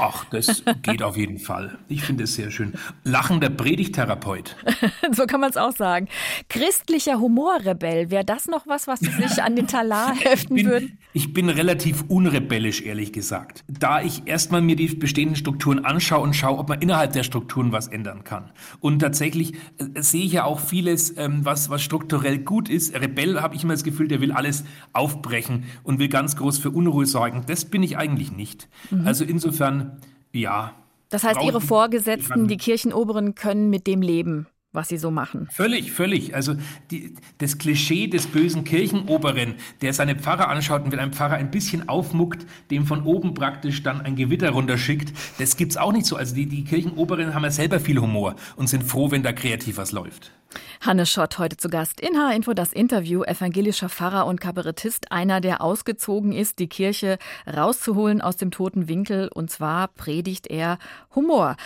Ach, 0.00 0.24
das 0.26 0.62
geht 0.82 1.02
auf 1.02 1.16
jeden 1.16 1.38
Fall. 1.38 1.78
Ich 1.88 2.02
finde 2.02 2.24
es 2.24 2.34
sehr 2.34 2.50
schön. 2.50 2.74
Lachender 3.04 3.50
Predigttherapeut. 3.50 4.56
so 5.12 5.26
kann 5.26 5.40
man 5.40 5.50
es 5.50 5.56
auch 5.56 5.74
sagen. 5.74 6.08
Christlicher 6.48 7.18
Humorrebell, 7.20 8.10
wäre 8.10 8.24
das 8.24 8.46
noch 8.46 8.66
was, 8.66 8.86
was 8.86 9.00
Sie 9.00 9.10
sich 9.10 9.42
an 9.42 9.56
den 9.56 9.66
Talar 9.66 10.14
heften 10.20 10.56
ich 10.56 10.62
bin, 10.62 10.72
würden? 10.72 10.98
Ich 11.12 11.32
bin 11.32 11.48
relativ 11.48 12.04
unrebellisch, 12.08 12.82
ehrlich 12.82 13.12
gesagt. 13.12 13.64
Da 13.68 14.00
ich 14.00 14.22
erstmal 14.26 14.62
mir 14.62 14.76
die 14.76 14.86
bestehenden 14.86 15.36
Strukturen 15.36 15.84
anschaue 15.84 16.20
und 16.20 16.34
schaue, 16.34 16.58
ob 16.58 16.68
man 16.68 16.80
innerhalb 16.80 17.12
der 17.12 17.24
Strukturen 17.24 17.72
was 17.72 17.88
ändern 17.88 18.24
kann. 18.24 18.50
Und 18.80 19.00
tatsächlich 19.00 19.54
äh, 19.78 20.00
sehe 20.00 20.24
ich 20.24 20.32
ja 20.32 20.44
auch 20.44 20.60
vieles, 20.60 21.16
ähm, 21.16 21.44
was, 21.44 21.70
was 21.70 21.82
strukturell 21.82 22.38
gut 22.38 22.68
ist. 22.68 22.94
Rebell 22.94 23.40
habe 23.40 23.56
ich 23.56 23.64
immer 23.64 23.74
das 23.74 23.84
Gefühl, 23.84 24.08
der 24.08 24.20
will 24.20 24.32
alles 24.32 24.64
aufbrechen 24.92 25.64
und 25.82 25.98
will 25.98 26.08
ganz 26.08 26.36
groß 26.36 26.58
für 26.58 26.70
Unruhe 26.70 27.06
sorgen. 27.06 27.44
Das 27.46 27.64
bin 27.64 27.82
ich 27.82 27.96
eigentlich 27.96 28.32
nicht. 28.32 28.68
Mhm. 28.90 29.06
Also 29.06 29.24
insofern 29.24 29.67
insofern, 29.68 30.00
ja. 30.32 30.74
Das 31.10 31.24
heißt, 31.24 31.42
Ihre 31.42 31.60
Vorgesetzten, 31.60 32.48
die 32.48 32.56
Kirchenoberen, 32.56 33.34
können 33.34 33.70
mit 33.70 33.86
dem 33.86 34.02
leben 34.02 34.46
was 34.70 34.88
sie 34.88 34.98
so 34.98 35.10
machen. 35.10 35.48
Völlig, 35.50 35.92
völlig. 35.92 36.34
Also 36.34 36.54
die, 36.90 37.14
das 37.38 37.56
Klischee 37.56 38.06
des 38.06 38.26
bösen 38.26 38.64
Kirchenoberen, 38.64 39.54
der 39.80 39.94
seine 39.94 40.14
Pfarrer 40.14 40.48
anschaut 40.48 40.84
und 40.84 40.92
wenn 40.92 40.98
ein 40.98 41.12
Pfarrer 41.12 41.36
ein 41.36 41.50
bisschen 41.50 41.88
aufmuckt, 41.88 42.46
dem 42.70 42.86
von 42.86 43.02
oben 43.02 43.32
praktisch 43.32 43.82
dann 43.82 44.02
ein 44.02 44.14
Gewitter 44.14 44.50
runterschickt, 44.50 45.12
das 45.38 45.56
gibt 45.56 45.72
es 45.72 45.78
auch 45.78 45.92
nicht 45.92 46.04
so. 46.04 46.16
Also 46.16 46.34
die, 46.34 46.46
die 46.46 46.64
Kirchenoberen 46.64 47.34
haben 47.34 47.44
ja 47.44 47.50
selber 47.50 47.80
viel 47.80 47.98
Humor 47.98 48.36
und 48.56 48.68
sind 48.68 48.84
froh, 48.84 49.10
wenn 49.10 49.22
da 49.22 49.32
kreativ 49.32 49.78
was 49.78 49.92
läuft. 49.92 50.32
Hannes 50.80 51.10
Schott 51.10 51.38
heute 51.38 51.56
zu 51.56 51.68
Gast 51.68 52.00
in 52.00 52.16
H-Info 52.16 52.54
das 52.54 52.72
Interview. 52.72 53.24
Evangelischer 53.24 53.88
Pfarrer 53.88 54.26
und 54.26 54.40
Kabarettist, 54.40 55.10
einer, 55.10 55.40
der 55.40 55.60
ausgezogen 55.60 56.32
ist, 56.32 56.60
die 56.60 56.68
Kirche 56.68 57.18
rauszuholen 57.46 58.20
aus 58.20 58.36
dem 58.36 58.52
toten 58.52 58.86
Winkel. 58.86 59.28
Und 59.34 59.50
zwar 59.50 59.88
predigt 59.88 60.46
er 60.46 60.78
Humor. 61.14 61.56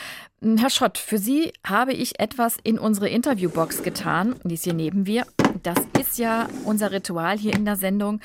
Herr 0.41 0.71
Schott, 0.71 0.97
für 0.97 1.19
Sie 1.19 1.53
habe 1.65 1.93
ich 1.93 2.21
etwas 2.21 2.57
in 2.63 2.79
unsere 2.79 3.11
Interviewbox 3.11 3.83
getan. 3.83 4.35
Die 4.45 4.55
ist 4.55 4.65
hier 4.65 4.75
neben 4.75 5.03
mir. 5.03 5.27
Das 5.63 5.79
ist 6.01 6.19
ja 6.19 6.49
unser 6.65 6.91
Ritual 6.91 7.37
hier 7.37 7.53
in 7.53 7.67
der 7.67 7.77
Sendung. 7.77 8.21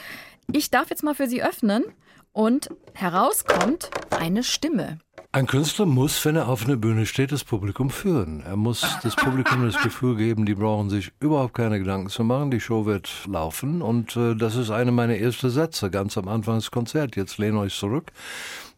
Ich 0.54 0.72
darf 0.72 0.90
jetzt 0.90 1.04
mal 1.04 1.16
für 1.16 1.28
Sie 1.28 1.44
öffnen 1.44 1.84
und 2.32 2.70
herauskommt 2.94 3.90
eine 4.18 4.44
Stimme. 4.44 5.00
Ein 5.38 5.46
Künstler 5.46 5.86
muss, 5.86 6.26
wenn 6.26 6.36
er 6.36 6.48
auf 6.48 6.66
einer 6.66 6.78
Bühne 6.78 7.06
steht, 7.06 7.32
das 7.32 7.44
Publikum 7.44 7.92
führen. 7.92 8.42
Er 8.42 8.56
muss 8.56 8.98
das 9.04 9.16
Publikum 9.16 9.64
das 9.64 9.80
Gefühl 9.84 10.16
geben, 10.16 10.48
die 10.48 10.56
brauchen 10.56 10.90
sich 10.90 11.12
überhaupt 11.20 11.54
keine 11.54 11.78
Gedanken 11.78 12.10
zu 12.10 12.24
machen. 12.24 12.50
Die 12.50 12.60
Show 12.60 12.88
wird 12.88 13.08
laufen 13.28 13.84
und 13.84 14.18
äh, 14.18 14.34
das 14.34 14.56
ist 14.56 14.72
eine 14.72 14.92
meiner 14.92 15.16
ersten 15.16 15.52
Sätze 15.52 15.92
ganz 15.92 16.18
am 16.18 16.28
Anfang 16.28 16.56
des 16.56 16.72
Konzerts. 16.72 17.16
Jetzt 17.16 17.38
lehnt 17.38 17.56
euch 17.56 17.76
zurück. 17.76 18.12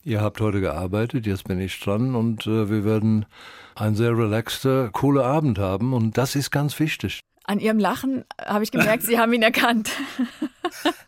Ihr 0.04 0.20
habt 0.20 0.42
heute 0.42 0.60
gearbeitet, 0.60 1.26
jetzt 1.28 1.46
bin 1.46 1.62
ich 1.62 1.80
dran 1.80 2.14
und 2.14 2.46
äh, 2.46 2.70
wir 2.70 2.84
werden 2.84 3.26
ein 3.76 3.96
sehr 3.96 4.18
relaxter, 4.18 4.90
cooler 4.90 5.24
Abend 5.24 5.60
haben 5.60 5.94
und 5.94 6.18
das 6.18 6.36
ist 6.36 6.52
ganz 6.52 6.78
wichtig. 6.78 7.22
An 7.50 7.60
Ihrem 7.60 7.80
Lachen 7.80 8.26
habe 8.46 8.64
ich 8.64 8.70
gemerkt, 8.70 9.02
Sie 9.02 9.18
haben 9.18 9.34
ihn 9.34 9.42
erkannt. 9.42 9.90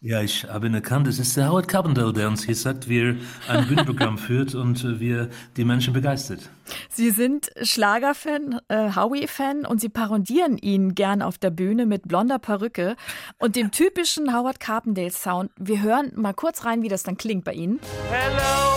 Ja, 0.02 0.24
ich 0.24 0.46
habe 0.46 0.66
ihn 0.66 0.74
erkannt. 0.74 1.06
Es 1.06 1.20
ist 1.20 1.38
der 1.38 1.48
Howard 1.48 1.68
Carpenter, 1.68 2.12
der 2.12 2.28
uns 2.28 2.44
hier 2.44 2.56
sagt, 2.56 2.90
wie 2.90 3.02
er 3.02 3.16
ein 3.48 3.68
Bühnenprogramm 3.68 4.18
führt 4.18 4.56
und 4.56 4.84
äh, 4.84 5.00
wie 5.00 5.12
er 5.12 5.30
die 5.56 5.64
Menschen 5.64 5.94
begeistert. 5.94 6.50
Sie 6.90 7.12
sind 7.12 7.52
Schlagerfan, 7.62 8.60
äh, 8.70 8.96
Howie-Fan 8.96 9.68
und 9.68 9.80
Sie 9.80 9.90
parodieren 9.90 10.58
ihn 10.58 10.96
gern 10.96 11.22
auf 11.22 11.38
der 11.38 11.52
Bühne 11.52 11.86
mit 11.86 12.08
blonder 12.08 12.40
Perücke 12.40 12.96
und 13.38 13.56
dem 13.56 13.70
typischen 13.70 14.36
Howard 14.36 14.60
Carpendale-Sound. 14.60 15.52
Wir 15.60 15.84
hören 15.84 16.12
mal 16.16 16.34
kurz 16.34 16.66
rein, 16.66 16.82
wie 16.82 16.90
das 16.90 17.04
dann 17.04 17.18
klingt 17.18 17.44
bei 17.44 17.54
Ihnen. 17.54 17.80
Hello 18.10 18.71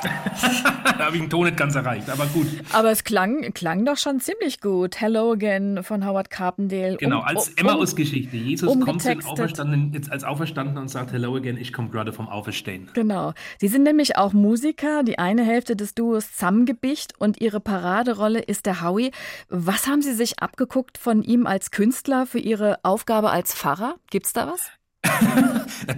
da 0.98 1.06
habe 1.06 1.16
ich 1.16 1.22
den 1.22 1.30
Ton 1.30 1.44
nicht 1.44 1.56
ganz 1.56 1.74
erreicht, 1.74 2.08
aber 2.08 2.26
gut. 2.26 2.46
Aber 2.72 2.90
es 2.90 3.04
klang, 3.04 3.52
klang 3.52 3.84
doch 3.84 3.96
schon 3.96 4.20
ziemlich 4.20 4.60
gut. 4.60 5.00
Hello 5.00 5.32
again 5.32 5.82
von 5.82 6.06
Howard 6.06 6.30
Carpendale. 6.30 6.96
Genau, 6.96 7.18
um, 7.18 7.24
als 7.24 7.48
um, 7.48 7.54
Emmaus-Geschichte. 7.56 8.36
Jesus 8.36 8.68
kommt 8.80 9.06
Auferstanden, 9.26 9.92
jetzt 9.92 10.10
als 10.10 10.24
Auferstanden 10.24 10.78
und 10.78 10.88
sagt 10.88 11.12
Hello 11.12 11.36
again, 11.36 11.56
ich 11.56 11.72
komme 11.72 11.90
gerade 11.90 12.12
vom 12.12 12.28
Auferstehen. 12.28 12.88
Genau. 12.94 13.32
Sie 13.58 13.68
sind 13.68 13.82
nämlich 13.82 14.16
auch 14.16 14.32
Musiker, 14.32 15.02
die 15.02 15.18
eine 15.18 15.44
Hälfte 15.44 15.76
des 15.76 15.94
Duos 15.94 16.32
Zamgebicht 16.32 17.14
und 17.18 17.40
ihre 17.40 17.60
Paraderolle 17.60 18.40
ist 18.40 18.66
der 18.66 18.82
Howie. 18.82 19.10
Was 19.48 19.86
haben 19.86 20.02
Sie 20.02 20.14
sich 20.14 20.38
abgeguckt 20.38 20.98
von 20.98 21.22
ihm 21.22 21.46
als 21.46 21.70
Künstler 21.70 22.26
für 22.26 22.38
Ihre 22.38 22.78
Aufgabe 22.82 23.30
als 23.30 23.54
Pfarrer? 23.54 23.96
Gibt's 24.10 24.32
da 24.32 24.46
was? 24.46 24.70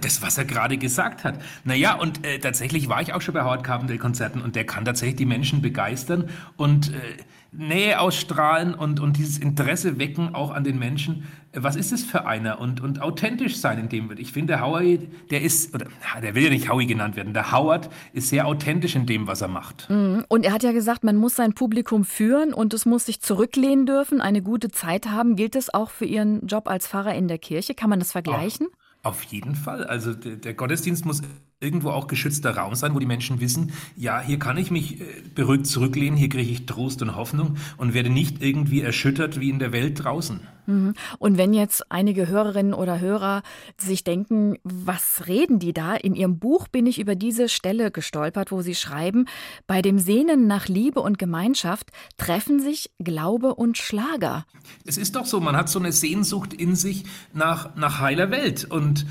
Das, 0.01 0.21
was 0.21 0.37
er 0.37 0.45
gerade 0.45 0.77
gesagt 0.77 1.23
hat. 1.23 1.39
Naja, 1.63 1.95
und 1.95 2.25
äh, 2.25 2.39
tatsächlich 2.39 2.89
war 2.89 3.01
ich 3.01 3.13
auch 3.13 3.21
schon 3.21 3.33
bei 3.33 3.43
Howard 3.43 3.63
Carpendale-Konzerten 3.63 4.41
und 4.41 4.55
der 4.55 4.65
kann 4.65 4.85
tatsächlich 4.85 5.17
die 5.17 5.25
Menschen 5.25 5.61
begeistern 5.61 6.29
und 6.57 6.93
äh, 6.93 7.17
Nähe 7.55 7.99
ausstrahlen 7.99 8.73
und, 8.73 8.99
und 8.99 9.17
dieses 9.17 9.37
Interesse 9.37 9.99
wecken 9.99 10.33
auch 10.33 10.51
an 10.51 10.63
den 10.63 10.79
Menschen. 10.79 11.25
Was 11.55 11.75
ist 11.75 11.91
es 11.91 12.03
für 12.03 12.25
einer? 12.25 12.59
Und, 12.59 12.81
und 12.81 12.99
authentisch 12.99 13.57
sein 13.57 13.77
in 13.77 13.89
dem. 13.89 14.09
Ich 14.17 14.31
finde, 14.31 14.53
der 14.53 14.65
Howie, 14.65 15.07
der 15.29 15.43
ist, 15.43 15.75
oder 15.75 15.85
der 16.19 16.33
will 16.33 16.45
ja 16.45 16.49
nicht 16.49 16.67
Howie 16.67 16.87
genannt 16.87 17.15
werden, 17.15 17.33
der 17.33 17.51
Howard 17.51 17.91
ist 18.11 18.29
sehr 18.29 18.47
authentisch 18.47 18.95
in 18.95 19.05
dem, 19.05 19.27
was 19.27 19.41
er 19.41 19.49
macht. 19.49 19.87
Mhm. 19.87 20.25
Und 20.29 20.45
er 20.45 20.51
hat 20.51 20.63
ja 20.63 20.71
gesagt, 20.71 21.03
man 21.03 21.15
muss 21.15 21.35
sein 21.35 21.53
Publikum 21.53 22.05
führen 22.05 22.53
und 22.53 22.73
es 22.73 22.87
muss 22.87 23.05
sich 23.05 23.21
zurücklehnen 23.21 23.85
dürfen, 23.85 24.19
eine 24.19 24.41
gute 24.41 24.71
Zeit 24.71 25.09
haben. 25.11 25.35
Gilt 25.35 25.53
das 25.53 25.71
auch 25.71 25.91
für 25.91 26.05
Ihren 26.05 26.47
Job 26.47 26.67
als 26.67 26.87
Pfarrer 26.87 27.13
in 27.13 27.27
der 27.27 27.37
Kirche? 27.37 27.75
Kann 27.75 27.91
man 27.91 27.99
das 27.99 28.11
vergleichen? 28.11 28.67
Oh. 28.71 28.82
Auf 29.03 29.23
jeden 29.23 29.55
Fall. 29.55 29.83
Also 29.83 30.13
der, 30.13 30.37
der, 30.37 30.53
Gottesdienst 30.53 31.05
muss 31.05 31.21
irgendwo 31.63 31.89
auch 31.89 32.07
geschützter 32.07 32.55
Raum 32.55 32.75
sein, 32.75 32.93
wo 32.93 32.99
die 32.99 33.05
Menschen 33.05 33.39
wissen, 33.39 33.71
ja, 33.95 34.21
hier 34.21 34.37
kann 34.37 34.57
ich 34.57 34.69
mich 34.69 34.99
äh, 34.99 35.05
beruhigt 35.33 35.65
zurücklehnen, 35.65 36.17
hier 36.17 36.29
kriege 36.29 36.51
ich 36.51 36.65
Trost 36.65 37.01
und 37.01 37.15
Hoffnung 37.15 37.55
und 37.77 37.93
werde 37.93 38.09
nicht 38.09 38.43
irgendwie 38.43 38.81
erschüttert 38.81 39.39
wie 39.39 39.49
in 39.49 39.59
der 39.59 39.71
Welt 39.71 40.03
draußen. 40.03 40.41
Mhm. 40.65 40.93
Und 41.19 41.37
wenn 41.37 41.53
jetzt 41.53 41.91
einige 41.91 42.27
Hörerinnen 42.27 42.73
oder 42.73 42.99
Hörer 42.99 43.43
sich 43.77 44.03
denken, 44.03 44.57
was 44.63 45.23
reden 45.27 45.59
die 45.59 45.73
da? 45.73 45.95
In 45.95 46.15
ihrem 46.15 46.39
Buch 46.39 46.67
bin 46.67 46.85
ich 46.85 46.99
über 46.99 47.15
diese 47.15 47.49
Stelle 47.49 47.91
gestolpert, 47.91 48.51
wo 48.51 48.61
sie 48.61 48.75
schreiben, 48.75 49.25
bei 49.67 49.81
dem 49.81 49.99
Sehnen 49.99 50.47
nach 50.47 50.67
Liebe 50.67 51.01
und 51.01 51.17
Gemeinschaft 51.19 51.91
treffen 52.17 52.59
sich 52.59 52.91
Glaube 52.99 53.55
und 53.55 53.77
Schlager. 53.77 54.45
Es 54.85 54.97
ist 54.97 55.15
doch 55.15 55.25
so, 55.25 55.39
man 55.39 55.57
hat 55.57 55.69
so 55.69 55.79
eine 55.79 55.91
Sehnsucht 55.91 56.53
in 56.53 56.75
sich 56.75 57.03
nach, 57.33 57.75
nach 57.75 57.99
heiler 57.99 58.31
Welt 58.31 58.65
und 58.69 59.05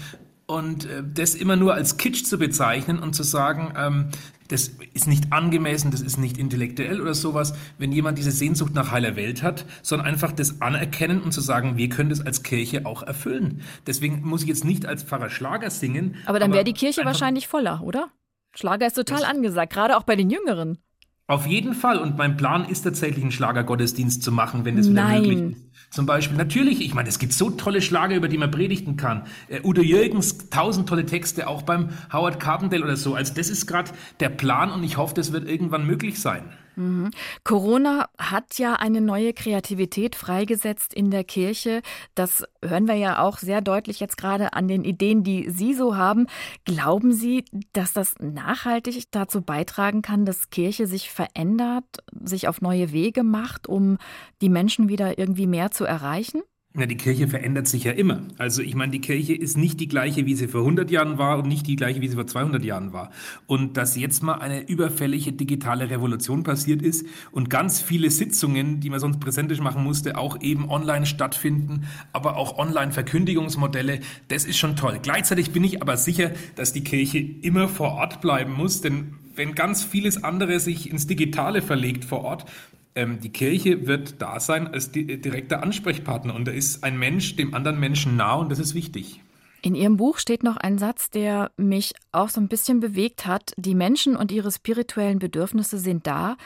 und 0.53 0.85
äh, 0.85 1.03
das 1.03 1.35
immer 1.35 1.57
nur 1.57 1.75
als 1.75 1.97
Kitsch 1.97 2.25
zu 2.25 2.39
bezeichnen 2.39 2.99
und 2.99 3.15
zu 3.15 3.23
sagen, 3.23 3.73
ähm, 3.77 4.09
das 4.49 4.71
ist 4.93 5.07
nicht 5.07 5.33
angemessen, 5.33 5.91
das 5.91 6.03
ist 6.03 6.19
nicht 6.19 6.37
intellektuell 6.37 7.01
oder 7.01 7.15
sowas, 7.15 7.55
wenn 7.79 7.91
jemand 7.91 8.19
diese 8.19 8.31
Sehnsucht 8.31 8.75
nach 8.75 8.91
heiler 8.91 9.17
Welt 9.17 9.43
hat, 9.43 9.65
sondern 9.81 10.07
einfach 10.07 10.31
das 10.31 10.61
anerkennen 10.61 11.23
und 11.23 11.33
zu 11.33 11.41
sagen, 11.41 11.79
wir 11.79 11.89
können 11.89 12.11
das 12.11 12.21
als 12.21 12.43
Kirche 12.43 12.85
auch 12.85 13.03
erfüllen. 13.03 13.63
Deswegen 13.87 14.21
muss 14.23 14.43
ich 14.43 14.49
jetzt 14.49 14.65
nicht 14.67 14.85
als 14.85 15.05
Pfarrer 15.05 15.31
Schlager 15.31 15.71
singen. 15.71 16.17
Aber 16.27 16.39
dann 16.39 16.53
wäre 16.53 16.65
die 16.65 16.75
Kirche 16.75 17.03
wahrscheinlich 17.05 17.49
voller, 17.49 17.83
oder? 17.83 18.11
Schlager 18.55 18.87
ist 18.87 18.95
total 18.95 19.25
angesagt, 19.25 19.73
gerade 19.73 19.97
auch 19.97 20.03
bei 20.03 20.17
den 20.17 20.29
Jüngeren. 20.29 20.77
Auf 21.27 21.47
jeden 21.47 21.75
Fall. 21.75 21.99
Und 21.99 22.19
mein 22.19 22.37
Plan 22.37 22.65
ist 22.65 22.83
tatsächlich, 22.83 23.23
einen 23.23 23.33
Schlagergottesdienst 23.33 24.23
zu 24.23 24.33
machen, 24.33 24.65
wenn 24.65 24.77
das 24.77 24.91
wieder 24.91 25.03
Nein. 25.03 25.23
möglich 25.23 25.53
ist. 25.53 25.63
Zum 25.91 26.07
Beispiel, 26.07 26.39
natürlich, 26.39 26.81
ich 26.81 26.95
meine, 26.95 27.09
es 27.11 27.19
gibt 27.19 27.35
so 27.35 27.51
tolle 27.51 27.83
Schlager, 27.83 28.17
über 28.17 28.29
die 28.29 28.39
man 28.39 28.51
predigten 28.51 28.97
kann. 28.97 29.25
Äh, 29.49 29.61
Udo 29.63 29.83
Jürgens, 29.83 30.49
tausend 30.49 30.89
tolle 30.89 31.05
Texte, 31.05 31.47
auch 31.47 31.63
beim 31.63 31.91
Howard 32.13 32.41
Carpendale 32.41 32.83
oder 32.83 32.97
so. 32.97 33.15
Also 33.15 33.35
das 33.35 33.51
ist 33.51 33.67
gerade 33.67 33.91
der 34.21 34.31
Plan 34.31 34.71
und 34.71 34.85
ich 34.85 34.97
hoffe, 34.97 35.15
das 35.15 35.33
wird 35.33 35.49
irgendwann 35.49 35.87
möglich 35.87 36.19
sein. 36.21 36.45
Mhm. 36.77 37.11
Corona 37.45 38.09
hat 38.19 38.59
ja 38.59 38.75
eine 38.75 39.01
neue 39.01 39.33
Kreativität 39.33 40.17
freigesetzt 40.17 40.95
in 40.95 41.11
der 41.11 41.25
Kirche. 41.25 41.83
Das 42.15 42.45
hören 42.65 42.89
wir 42.89 42.95
ja 42.95 43.23
auch 43.23 43.39
sehr 43.39 43.61
deutlich 43.61 44.01
jetzt 44.01 44.17
gerade 44.17 44.53
an 44.55 44.69
den 44.69 44.85
Ideen, 44.85 45.23
die 45.23 45.51
Sie 45.51 45.75
so 45.75 45.97
haben. 45.97 46.27
Glauben 46.65 47.13
Sie, 47.13 47.45
dass 47.73 47.93
das 47.93 48.15
nachhaltig 48.21 49.11
dazu 49.11 49.43
beitragen 49.43 50.03
kann, 50.03 50.25
dass 50.25 50.51
Kirche 50.51 50.87
sich 50.87 51.11
verändert, 51.11 51.85
sich 52.23 52.49
auf 52.49 52.61
neue 52.61 52.93
Wege 52.93 53.23
macht, 53.23 53.67
um 53.69 53.99
die 54.41 54.49
Menschen 54.49 54.89
wieder 54.89 55.19
irgendwie 55.19 55.47
mehr 55.47 55.71
zu 55.71 55.85
erreichen? 55.85 56.43
Na, 56.75 56.87
die 56.87 56.97
Kirche 56.97 57.29
verändert 57.29 57.69
sich 57.69 57.85
ja 57.85 57.93
immer. 57.93 58.23
Also 58.39 58.63
ich 58.63 58.75
meine, 58.75 58.93
die 58.93 59.03
Kirche 59.03 59.35
ist 59.35 59.59
nicht 59.59 59.79
die 59.79 59.89
gleiche, 59.89 60.25
wie 60.25 60.35
sie 60.35 60.49
vor 60.49 60.63
100 60.63 60.91
Jahren 60.91 61.19
war 61.19 61.39
und 61.39 61.47
nicht 61.47 61.67
die 61.67 61.77
gleiche, 61.77 62.01
wie 62.01 62.09
sie 62.09 62.15
vor 62.15 62.27
200 62.27 62.65
Jahren 62.65 62.95
war. 62.95 63.11
Und 63.47 63.77
dass 63.77 63.95
jetzt 63.95 64.23
mal 64.23 64.37
eine 64.37 64.67
überfällige 64.67 65.33
digitale 65.33 65.91
Revolution 65.91 66.45
passiert 66.45 66.81
ist 66.81 67.05
und 67.31 67.51
ganz 67.51 67.83
viele 67.83 68.11
Sitzungen, 68.11 68.81
die 68.81 68.89
man 68.89 69.01
sonst 69.01 69.21
präsentisch 69.21 69.61
machen 69.61 69.85
musste, 69.85 70.17
auch 70.17 70.41
eben 70.41 70.71
online 70.71 71.05
stattfinden, 71.05 71.85
aber 72.15 72.37
auch 72.37 72.57
Online-Verkündigungsmodelle, 72.57 74.01
das 74.29 74.47
ist 74.47 74.57
schon 74.57 74.75
toll. 74.75 74.99
Gleichzeitig 75.03 75.51
bin 75.51 75.65
ich 75.65 75.83
aber 75.83 75.99
sicher, 75.99 76.31
dass 76.57 76.73
die 76.73 76.85
Kirche 76.85 77.19
immer 77.19 77.69
vor 77.69 77.93
Ort 77.93 78.23
bleiben 78.23 78.55
muss, 78.55 78.81
denn 78.81 79.13
wenn 79.35 79.55
ganz 79.55 79.85
vieles 79.85 80.25
andere 80.25 80.59
sich 80.59 80.91
ins 80.91 81.07
Digitale 81.07 81.61
verlegt 81.61 82.07
vor 82.07 82.25
Ort, 82.25 82.47
ähm, 82.95 83.21
die 83.21 83.31
Kirche 83.31 83.87
wird 83.87 84.21
da 84.21 84.41
sein 84.41 84.67
als 84.67 84.93
di 84.93 85.21
direkter 85.21 85.63
Ansprechpartner 85.63 86.35
und 86.35 86.47
da 86.47 86.53
ist 86.53 86.85
ein 86.85 86.99
Mensch 86.99 87.37
dem 87.37 87.55
anderen 87.55 87.81
Menschen 87.81 88.17
nah 88.17 88.35
und 88.35 88.51
das 88.51 88.59
ist 88.59 88.75
wichtig. 88.75 89.21
In 89.65 89.77
Ihrem 89.77 89.97
Buch 89.97 90.19
steht 90.19 90.43
noch 90.43 90.57
ein 90.57 90.77
Satz, 90.77 91.09
der 91.09 91.53
mich 91.57 91.95
auch 92.11 92.29
so 92.29 92.41
ein 92.41 92.49
bisschen 92.49 92.81
bewegt 92.81 93.27
hat. 93.27 93.53
Die 93.57 93.77
Menschen 93.77 94.17
und 94.17 94.33
ihre 94.33 94.51
spirituellen 94.51 95.21
Bedürfnisse 95.21 95.79
sind 95.79 96.07
da. 96.09 96.37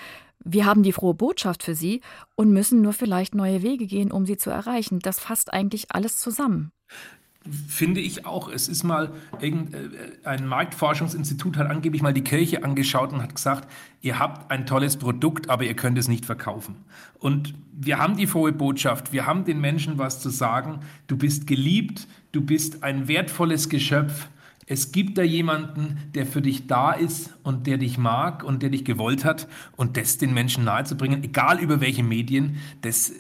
Wir 0.44 0.66
haben 0.66 0.82
die 0.82 0.92
frohe 0.92 1.14
Botschaft 1.14 1.62
für 1.62 1.74
sie 1.74 2.02
und 2.34 2.52
müssen 2.52 2.82
nur 2.82 2.92
vielleicht 2.92 3.34
neue 3.34 3.62
Wege 3.62 3.86
gehen, 3.86 4.12
um 4.12 4.26
sie 4.26 4.36
zu 4.36 4.50
erreichen. 4.50 4.98
Das 4.98 5.18
fasst 5.18 5.52
eigentlich 5.52 5.86
alles 5.90 6.18
zusammen. 6.18 6.72
Finde 7.68 8.00
ich 8.00 8.26
auch. 8.26 8.48
Es 8.48 8.68
ist 8.68 8.82
mal 8.82 9.12
äh, 9.40 9.52
ein 10.24 10.46
Marktforschungsinstitut 10.46 11.56
hat 11.56 11.70
angeblich 11.70 12.02
mal 12.02 12.14
die 12.14 12.24
Kirche 12.24 12.64
angeschaut 12.64 13.12
und 13.12 13.22
hat 13.22 13.34
gesagt, 13.34 13.70
ihr 14.02 14.18
habt 14.18 14.50
ein 14.50 14.66
tolles 14.66 14.96
Produkt, 14.96 15.50
aber 15.50 15.64
ihr 15.64 15.74
könnt 15.74 15.98
es 15.98 16.08
nicht 16.08 16.26
verkaufen. 16.26 16.76
Und 17.18 17.54
wir 17.72 17.98
haben 17.98 18.16
die 18.16 18.26
frohe 18.26 18.52
Botschaft, 18.52 19.12
wir 19.12 19.26
haben 19.26 19.44
den 19.44 19.60
Menschen 19.60 19.98
was 19.98 20.20
zu 20.20 20.30
sagen. 20.30 20.80
Du 21.06 21.16
bist 21.16 21.46
geliebt, 21.46 22.06
du 22.32 22.40
bist 22.40 22.82
ein 22.82 23.08
wertvolles 23.08 23.68
Geschöpf. 23.68 24.28
Es 24.68 24.90
gibt 24.90 25.16
da 25.16 25.22
jemanden, 25.22 25.96
der 26.14 26.26
für 26.26 26.42
dich 26.42 26.66
da 26.66 26.90
ist 26.92 27.32
und 27.44 27.68
der 27.68 27.78
dich 27.78 27.98
mag 27.98 28.42
und 28.42 28.62
der 28.62 28.70
dich 28.70 28.84
gewollt 28.84 29.24
hat 29.24 29.46
und 29.76 29.96
das 29.96 30.18
den 30.18 30.34
Menschen 30.34 30.64
nahezubringen, 30.64 31.22
egal 31.22 31.60
über 31.60 31.80
welche 31.80 32.02
Medien, 32.02 32.56
das 32.82 33.12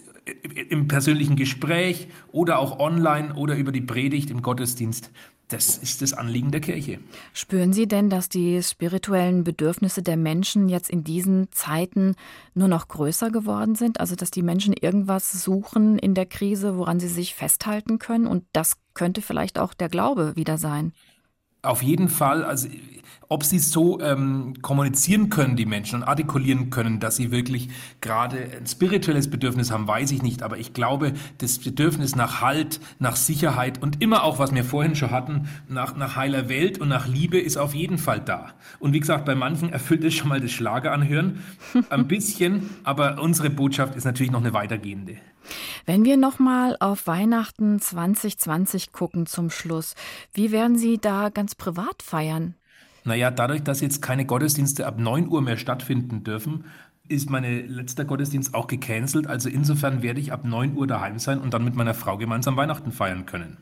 im 0.68 0.88
persönlichen 0.88 1.36
Gespräch 1.36 2.08
oder 2.32 2.58
auch 2.58 2.78
online 2.78 3.34
oder 3.34 3.56
über 3.56 3.72
die 3.72 3.80
Predigt 3.80 4.30
im 4.30 4.42
Gottesdienst. 4.42 5.10
Das 5.48 5.78
ist 5.78 6.02
das 6.02 6.12
Anliegen 6.12 6.50
der 6.50 6.60
Kirche. 6.60 6.98
Spüren 7.32 7.72
Sie 7.72 7.86
denn, 7.86 8.10
dass 8.10 8.28
die 8.28 8.60
spirituellen 8.64 9.44
Bedürfnisse 9.44 10.02
der 10.02 10.16
Menschen 10.16 10.68
jetzt 10.68 10.90
in 10.90 11.04
diesen 11.04 11.52
Zeiten 11.52 12.16
nur 12.54 12.66
noch 12.66 12.88
größer 12.88 13.30
geworden 13.30 13.76
sind? 13.76 14.00
Also, 14.00 14.16
dass 14.16 14.32
die 14.32 14.42
Menschen 14.42 14.74
irgendwas 14.74 15.30
suchen 15.30 16.00
in 16.00 16.14
der 16.14 16.26
Krise, 16.26 16.76
woran 16.76 16.98
sie 16.98 17.06
sich 17.06 17.36
festhalten 17.36 18.00
können? 18.00 18.26
Und 18.26 18.44
das 18.52 18.76
könnte 18.94 19.22
vielleicht 19.22 19.60
auch 19.60 19.72
der 19.72 19.88
Glaube 19.88 20.34
wieder 20.34 20.58
sein. 20.58 20.92
Auf 21.66 21.82
jeden 21.82 22.08
Fall. 22.08 22.44
Also 22.44 22.68
ob 23.28 23.44
sie 23.44 23.58
so 23.58 24.00
ähm, 24.00 24.54
kommunizieren 24.62 25.30
können, 25.30 25.56
die 25.56 25.66
Menschen, 25.66 26.02
und 26.02 26.08
artikulieren 26.08 26.70
können, 26.70 27.00
dass 27.00 27.16
sie 27.16 27.30
wirklich 27.30 27.68
gerade 28.00 28.38
ein 28.56 28.66
spirituelles 28.66 29.28
Bedürfnis 29.28 29.70
haben, 29.70 29.88
weiß 29.88 30.12
ich 30.12 30.22
nicht. 30.22 30.42
Aber 30.42 30.58
ich 30.58 30.72
glaube, 30.72 31.12
das 31.38 31.58
Bedürfnis 31.58 32.14
nach 32.14 32.40
Halt, 32.40 32.80
nach 32.98 33.16
Sicherheit 33.16 33.82
und 33.82 34.02
immer 34.02 34.22
auch, 34.22 34.38
was 34.38 34.54
wir 34.54 34.64
vorhin 34.64 34.94
schon 34.94 35.10
hatten, 35.10 35.48
nach, 35.68 35.96
nach 35.96 36.16
heiler 36.16 36.48
Welt 36.48 36.78
und 36.78 36.88
nach 36.88 37.06
Liebe 37.06 37.38
ist 37.38 37.56
auf 37.56 37.74
jeden 37.74 37.98
Fall 37.98 38.20
da. 38.20 38.52
Und 38.78 38.92
wie 38.92 39.00
gesagt, 39.00 39.24
bei 39.24 39.34
manchen 39.34 39.72
erfüllt 39.72 40.04
es 40.04 40.14
schon 40.14 40.28
mal 40.28 40.40
das 40.40 40.52
Schlager 40.52 40.92
anhören. 40.92 41.42
Ein 41.90 42.06
bisschen, 42.06 42.70
aber 42.84 43.20
unsere 43.20 43.50
Botschaft 43.50 43.96
ist 43.96 44.04
natürlich 44.04 44.30
noch 44.30 44.40
eine 44.40 44.52
weitergehende. 44.52 45.16
Wenn 45.84 46.04
wir 46.04 46.16
nochmal 46.16 46.76
auf 46.80 47.06
Weihnachten 47.06 47.80
2020 47.80 48.92
gucken 48.92 49.26
zum 49.26 49.50
Schluss, 49.50 49.94
wie 50.32 50.50
werden 50.50 50.76
Sie 50.76 50.98
da 50.98 51.28
ganz 51.28 51.54
privat 51.58 52.02
feiern? 52.02 52.54
Naja, 53.04 53.30
dadurch, 53.30 53.62
dass 53.62 53.80
jetzt 53.80 54.02
keine 54.02 54.26
Gottesdienste 54.26 54.86
ab 54.86 54.98
9 54.98 55.28
Uhr 55.28 55.40
mehr 55.40 55.56
stattfinden 55.56 56.24
dürfen, 56.24 56.64
ist 57.08 57.30
meine 57.30 57.62
letzter 57.62 58.04
Gottesdienst 58.04 58.54
auch 58.54 58.66
gecancelt. 58.66 59.26
Also 59.28 59.48
insofern 59.48 60.02
werde 60.02 60.20
ich 60.20 60.32
ab 60.32 60.44
9 60.44 60.76
Uhr 60.76 60.86
daheim 60.86 61.18
sein 61.18 61.40
und 61.40 61.54
dann 61.54 61.64
mit 61.64 61.76
meiner 61.76 61.94
Frau 61.94 62.16
gemeinsam 62.16 62.56
Weihnachten 62.56 62.90
feiern 62.90 63.26
können. 63.26 63.58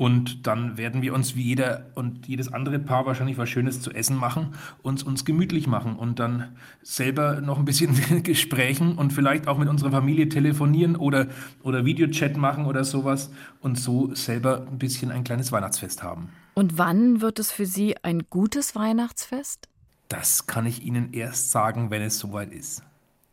Und 0.00 0.46
dann 0.46 0.78
werden 0.78 1.02
wir 1.02 1.12
uns 1.12 1.36
wie 1.36 1.42
jeder 1.42 1.90
und 1.94 2.26
jedes 2.26 2.50
andere 2.50 2.78
Paar 2.78 3.04
wahrscheinlich 3.04 3.36
was 3.36 3.50
Schönes 3.50 3.82
zu 3.82 3.90
essen 3.90 4.16
machen, 4.16 4.54
uns 4.82 5.02
uns 5.02 5.26
gemütlich 5.26 5.66
machen 5.66 5.96
und 5.96 6.18
dann 6.18 6.56
selber 6.82 7.42
noch 7.42 7.58
ein 7.58 7.66
bisschen 7.66 7.94
Gesprächen 8.22 8.94
und 8.94 9.12
vielleicht 9.12 9.46
auch 9.46 9.58
mit 9.58 9.68
unserer 9.68 9.90
Familie 9.90 10.30
telefonieren 10.30 10.96
oder, 10.96 11.26
oder 11.62 11.84
Videochat 11.84 12.38
machen 12.38 12.64
oder 12.64 12.84
sowas 12.84 13.30
und 13.60 13.78
so 13.78 14.14
selber 14.14 14.66
ein 14.70 14.78
bisschen 14.78 15.10
ein 15.10 15.22
kleines 15.22 15.52
Weihnachtsfest 15.52 16.02
haben. 16.02 16.30
Und 16.54 16.78
wann 16.78 17.20
wird 17.20 17.38
es 17.38 17.52
für 17.52 17.66
Sie 17.66 17.96
ein 18.02 18.24
gutes 18.30 18.74
Weihnachtsfest? 18.74 19.68
Das 20.08 20.46
kann 20.46 20.66
ich 20.66 20.82
Ihnen 20.82 21.12
erst 21.12 21.50
sagen, 21.50 21.90
wenn 21.90 22.02
es 22.02 22.18
soweit 22.18 22.52
ist. 22.52 22.82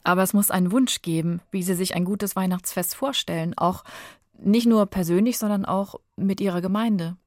Aber 0.03 0.23
es 0.23 0.33
muss 0.33 0.51
einen 0.51 0.71
Wunsch 0.71 1.01
geben, 1.01 1.41
wie 1.51 1.63
Sie 1.63 1.73
sich 1.73 1.95
ein 1.95 2.05
gutes 2.05 2.35
Weihnachtsfest 2.35 2.95
vorstellen, 2.95 3.57
auch 3.57 3.83
nicht 4.37 4.67
nur 4.67 4.85
persönlich, 4.85 5.37
sondern 5.37 5.65
auch 5.65 5.95
mit 6.15 6.39
Ihrer 6.39 6.61
Gemeinde. 6.61 7.17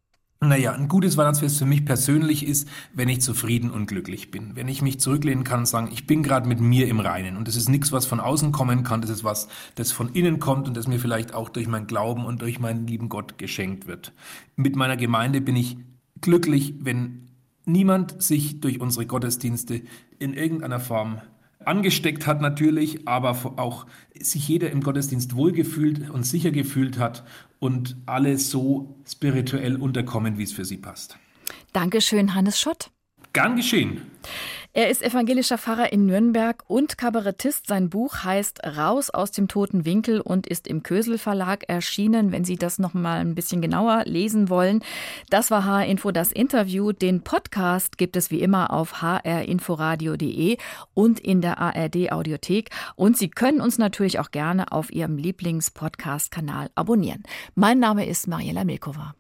Naja, 0.43 0.73
ein 0.73 0.89
gutes 0.89 1.19
Weihnachtsfest 1.19 1.59
für 1.59 1.67
mich 1.67 1.85
persönlich 1.85 2.47
ist, 2.47 2.67
wenn 2.95 3.11
ich 3.11 3.21
zufrieden 3.21 3.71
und 3.71 3.85
glücklich 3.85 4.31
bin. 4.31 4.57
Wenn 4.57 4.69
ich 4.69 4.81
mich 4.81 4.99
zurücklehnen 4.99 5.45
kann 5.45 5.61
und 5.61 5.67
sagen, 5.67 5.91
ich 5.93 6.07
bin 6.07 6.23
gerade 6.23 6.49
mit 6.49 6.61
mir 6.61 6.89
im 6.89 6.99
Reinen. 6.99 7.37
Und 7.37 7.47
das 7.47 7.57
ist 7.57 7.69
nichts, 7.69 7.93
was 7.93 8.07
von 8.07 8.21
außen 8.21 8.51
kommen 8.51 8.83
kann. 8.83 9.03
Das 9.03 9.11
ist 9.11 9.23
was, 9.23 9.49
das 9.75 9.93
von 9.93 10.09
innen 10.15 10.41
kommt 10.41 10.67
und 10.67 10.79
das 10.79 10.89
mir 10.89 10.99
vielleicht 10.99 11.35
auch 11.35 11.51
durch 11.51 11.69
mein 11.69 11.87
Glauben 11.87 12.25
und 12.25 12.41
durch 12.41 12.59
meinen 12.59 12.87
lieben 12.87 13.11
Gott 13.11 13.37
geschenkt 13.37 13.87
wird. 13.87 14.15
Mit 14.57 14.77
meiner 14.77 14.97
Gemeinde 14.97 15.43
bin 15.43 15.57
ich 15.57 15.77
glücklich, 16.23 16.75
wenn 16.81 17.29
niemand 17.67 18.23
sich 18.23 18.61
durch 18.61 18.81
unsere 18.81 19.05
Gottesdienste 19.05 19.83
in 20.19 20.33
irgendeiner 20.33 20.81
Form 20.81 21.21
angesteckt 21.65 22.27
hat 22.27 22.41
natürlich, 22.41 23.07
aber 23.07 23.31
auch 23.57 23.87
sich 24.19 24.49
jeder 24.49 24.71
im 24.71 24.83
Gottesdienst 24.83 25.35
wohlgefühlt 25.35 26.11
und 26.11 26.25
sicher 26.25 26.51
gefühlt 26.51 26.99
hat 26.99 27.25
und 27.59 27.97
alle 28.07 28.39
so 28.39 28.97
spirituell 29.07 29.77
unterkommen, 29.77 30.39
wie 30.39 30.45
es 30.45 30.53
für 30.53 30.65
sie 30.65 30.79
passt. 30.79 31.19
Dankeschön, 31.73 32.35
Hannes 32.35 32.59
Schott. 32.59 32.91
Gern 33.33 33.57
geschehen. 33.57 34.03
Er 34.73 34.89
ist 34.89 35.03
evangelischer 35.03 35.59
Pfarrer 35.59 35.93
in 35.93 36.07
Nürnberg 36.07 36.63
und 36.69 36.97
Kabarettist. 36.97 37.67
Sein 37.67 37.91
Buch 37.91 38.23
heißt 38.23 38.63
Raus 38.65 39.11
aus 39.11 39.33
dem 39.33 39.49
toten 39.49 39.85
Winkel 39.85 40.21
und 40.21 40.47
ist 40.47 40.69
im 40.69 40.85
Kösel 40.85 41.19
Verlag 41.19 41.69
erschienen, 41.69 42.31
wenn 42.31 42.45
Sie 42.45 42.55
das 42.55 42.79
noch 42.79 42.95
mal 42.95 43.19
ein 43.19 43.35
bisschen 43.35 43.63
genauer 43.63 44.05
lesen 44.05 44.49
wollen. 44.49 44.85
Das 45.29 45.51
war 45.51 45.65
HR 45.65 45.87
Info 45.87 46.13
das 46.13 46.31
Interview. 46.31 46.93
Den 46.93 47.23
Podcast 47.23 47.99
gibt 47.99 48.15
es 48.15 48.31
wie 48.31 48.43
immer 48.43 48.73
auf 48.73 49.03
hrinforadio.de 49.03 50.57
und 50.95 51.19
in 51.19 51.41
der 51.41 51.59
ARD 51.59 52.13
Audiothek 52.13 52.71
und 52.95 53.19
Sie 53.19 53.29
können 53.29 53.61
uns 53.61 53.77
natürlich 53.77 54.21
auch 54.21 54.31
gerne 54.31 54.71
auf 54.71 54.93
Ihrem 54.93 55.17
Lieblingspodcast 55.17 56.31
Kanal 56.31 56.71
abonnieren. 56.77 57.25
Mein 57.57 57.81
Name 57.81 58.07
ist 58.07 58.29
Mariela 58.29 58.63
Milkova. 58.63 59.15